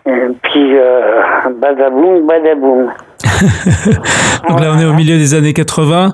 [0.05, 1.22] Et puis, euh,
[1.59, 2.91] badaboum, badaboum.
[4.47, 6.13] Donc là, on est au milieu des années 80.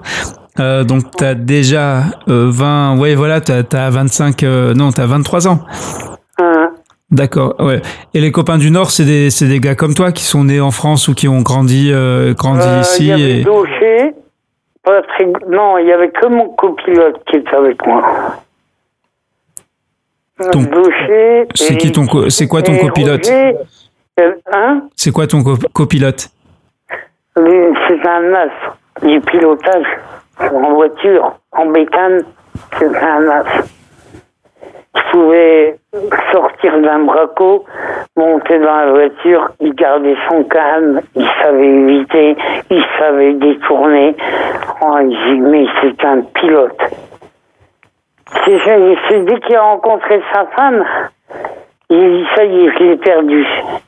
[0.60, 2.98] Euh, donc tu as déjà euh, 20.
[3.00, 4.44] Ouais, voilà, tu as, 25.
[4.44, 5.60] euh, non, tu as 23 ans.
[7.12, 7.82] D'accord, ouais.
[8.14, 10.62] Et les copains du Nord, c'est des, c'est des gars comme toi qui sont nés
[10.62, 13.04] en France ou qui ont grandi, euh, grandi Euh, ici.
[13.04, 13.44] Il y avait et...
[15.50, 18.02] Non, il y avait que mon copilote qui était avec moi.
[20.54, 21.48] Donc, Daucher.
[21.54, 23.56] c'est et- qui ton co- c'est quoi ton copilote Roger,
[24.20, 24.84] euh, Hein?
[24.96, 26.30] C'est quoi ton co- copilote?
[27.36, 29.86] C'est un as du pilotage
[30.40, 32.24] en voiture, en bécane.
[32.80, 33.46] C'est un as.
[34.94, 35.78] Il pouvait
[36.32, 37.66] sortir d'un braco,
[38.16, 42.36] monter dans la voiture, il gardait son calme, il savait éviter,
[42.70, 44.16] il savait détourner.
[44.82, 46.82] Oh, mais c'est un pilote.
[48.46, 50.84] C'est dès qu'il a rencontré sa femme,
[51.90, 53.46] il dit, ça y est, je l'ai perdu.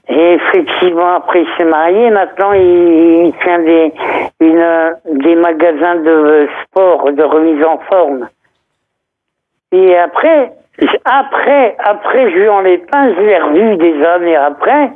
[0.09, 2.09] Et effectivement, après, il s'est marié.
[2.09, 3.93] Maintenant, il, il tient des,
[4.41, 8.27] une, des magasins de sport, de remise en forme.
[9.73, 10.53] Et après,
[11.03, 14.91] après, après, Juan Lépin, je l'ai revu des années après.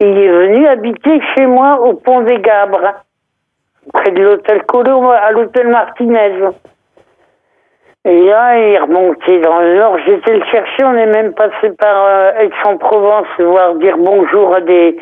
[0.00, 2.94] Il est venu habiter chez moi au Pont des Gabres,
[3.92, 6.34] près de l'hôtel Colo, à l'hôtel Martinez.
[8.06, 9.98] Et là, il est remonté dans le nord.
[10.04, 10.82] J'étais le chercher.
[10.84, 14.96] On est même passé par euh, Aix-en-Provence, voir dire bonjour à des,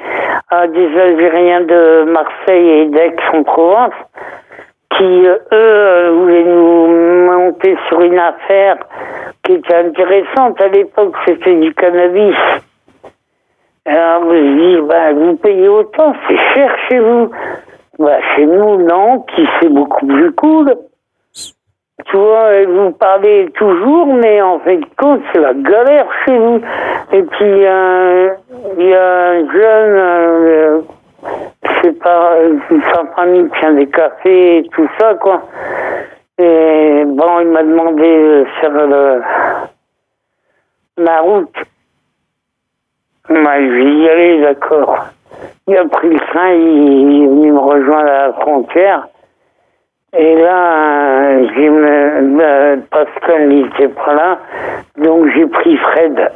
[0.50, 3.94] à des Algériens de Marseille et d'Aix-en-Provence
[4.90, 6.86] qui, eux, voulaient nous
[7.26, 8.78] monter sur une affaire
[9.44, 10.60] qui était intéressante.
[10.60, 12.36] À l'époque, c'était du cannabis.
[13.84, 17.30] Alors, je dis, bah, vous payez autant, c'est cher chez vous.
[17.98, 20.74] Bah, chez nous, non, qui c'est beaucoup plus cool.
[22.04, 26.60] Tu vois, vous parlez toujours, mais en fait, compte, c'est la galère chez vous.
[27.12, 30.80] Et puis, il y a un jeune, euh,
[31.86, 32.36] c'est pas,
[32.92, 35.42] sa famille tient des cafés et tout ça, quoi.
[36.38, 39.22] Et bon, il m'a demandé de faire le,
[40.98, 41.56] la route.
[43.28, 45.06] Moi, je vais y aller, d'accord.
[45.66, 49.08] Il a pris le train, il est venu me rejoindre à la frontière.
[50.16, 54.38] Et là, j'ai me, Pascal n'était pas là,
[54.96, 56.32] donc j'ai pris Fred,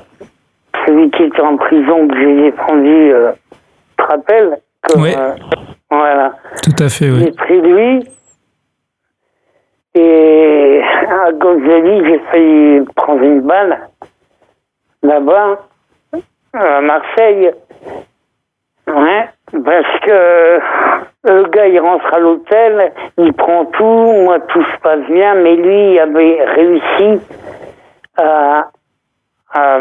[0.86, 3.12] celui qui était en prison que j'ai défendu.
[3.14, 3.32] Euh,
[3.96, 4.60] te rappelles?
[4.96, 5.14] Oui.
[5.16, 5.34] Euh,
[5.90, 6.32] voilà.
[6.62, 7.24] Tout à fait, oui.
[7.24, 8.08] J'ai pris lui.
[9.94, 13.88] Et à lui, j'ai failli prendre une balle
[15.02, 15.58] là-bas,
[16.52, 17.50] à Marseille.
[18.86, 20.60] Ouais, parce que
[21.24, 25.56] le gars, il rentre à l'hôtel, il prend tout, moi, tout se passe bien, mais
[25.56, 27.20] lui, il avait réussi
[28.16, 28.68] à,
[29.52, 29.78] à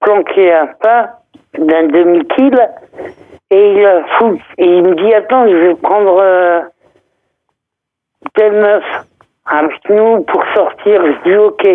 [0.00, 1.18] planquer un pas
[1.58, 2.68] d'un demi-kill
[3.52, 4.02] et il a
[4.56, 6.62] il me dit, attends, je vais prendre euh,
[8.34, 8.84] telle meuf
[9.44, 11.02] avec nous pour sortir.
[11.04, 11.66] Je dis, ok.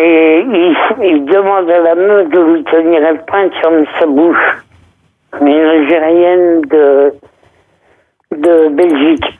[0.00, 3.70] Et il, demande à la meuf de lui tenir un sur
[4.00, 4.64] sa bouche.
[5.40, 7.14] Une Algérienne de,
[8.32, 9.38] de Belgique.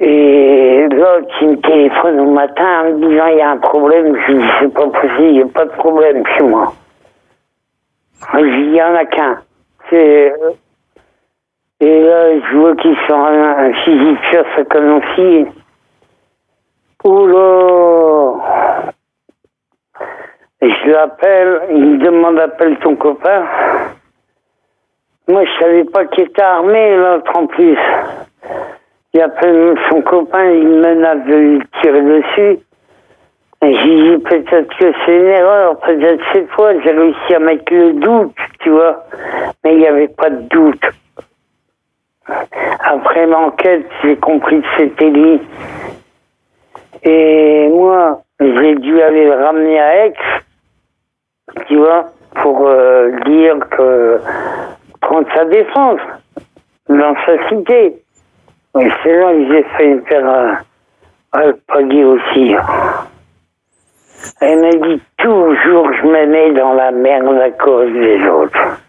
[0.00, 4.16] Et l'autre, il me téléphone au matin en me disant il y a un problème.
[4.26, 6.72] Je dis c'est pas possible, il n'y a pas de problème chez moi.
[8.34, 9.42] Il n'y en a qu'un.
[9.88, 10.34] C'est.
[11.80, 15.46] Et là, je vois qu'ils sont un, physique sur sa aussi.
[17.04, 18.80] Oula
[20.62, 23.44] je l'appelle, il me demande appelle ton copain.
[25.28, 27.78] Moi, je savais pas qu'il était armé, l'autre en plus.
[29.14, 32.58] Il appelle son copain, il menace de lui tirer dessus.
[33.62, 37.92] J'ai dit peut-être que c'est une erreur, peut-être cette fois j'ai réussi à mettre le
[37.92, 39.04] doute, tu vois.
[39.62, 40.82] Mais il n'y avait pas de doute.
[42.80, 45.40] Après l'enquête, j'ai compris que c'était lui.
[47.02, 50.14] Et moi, j'ai dû aller le ramener à Aix,
[51.66, 52.06] tu vois,
[52.36, 54.20] pour euh, dire que
[55.00, 56.00] prendre sa défense
[56.88, 57.96] dans sa cité.
[58.74, 60.58] C'est là que j'ai fait me faire un,
[61.32, 62.54] un palier aussi.
[64.40, 68.80] Elle m'a dit toujours je me mets dans la merde à cause des autres.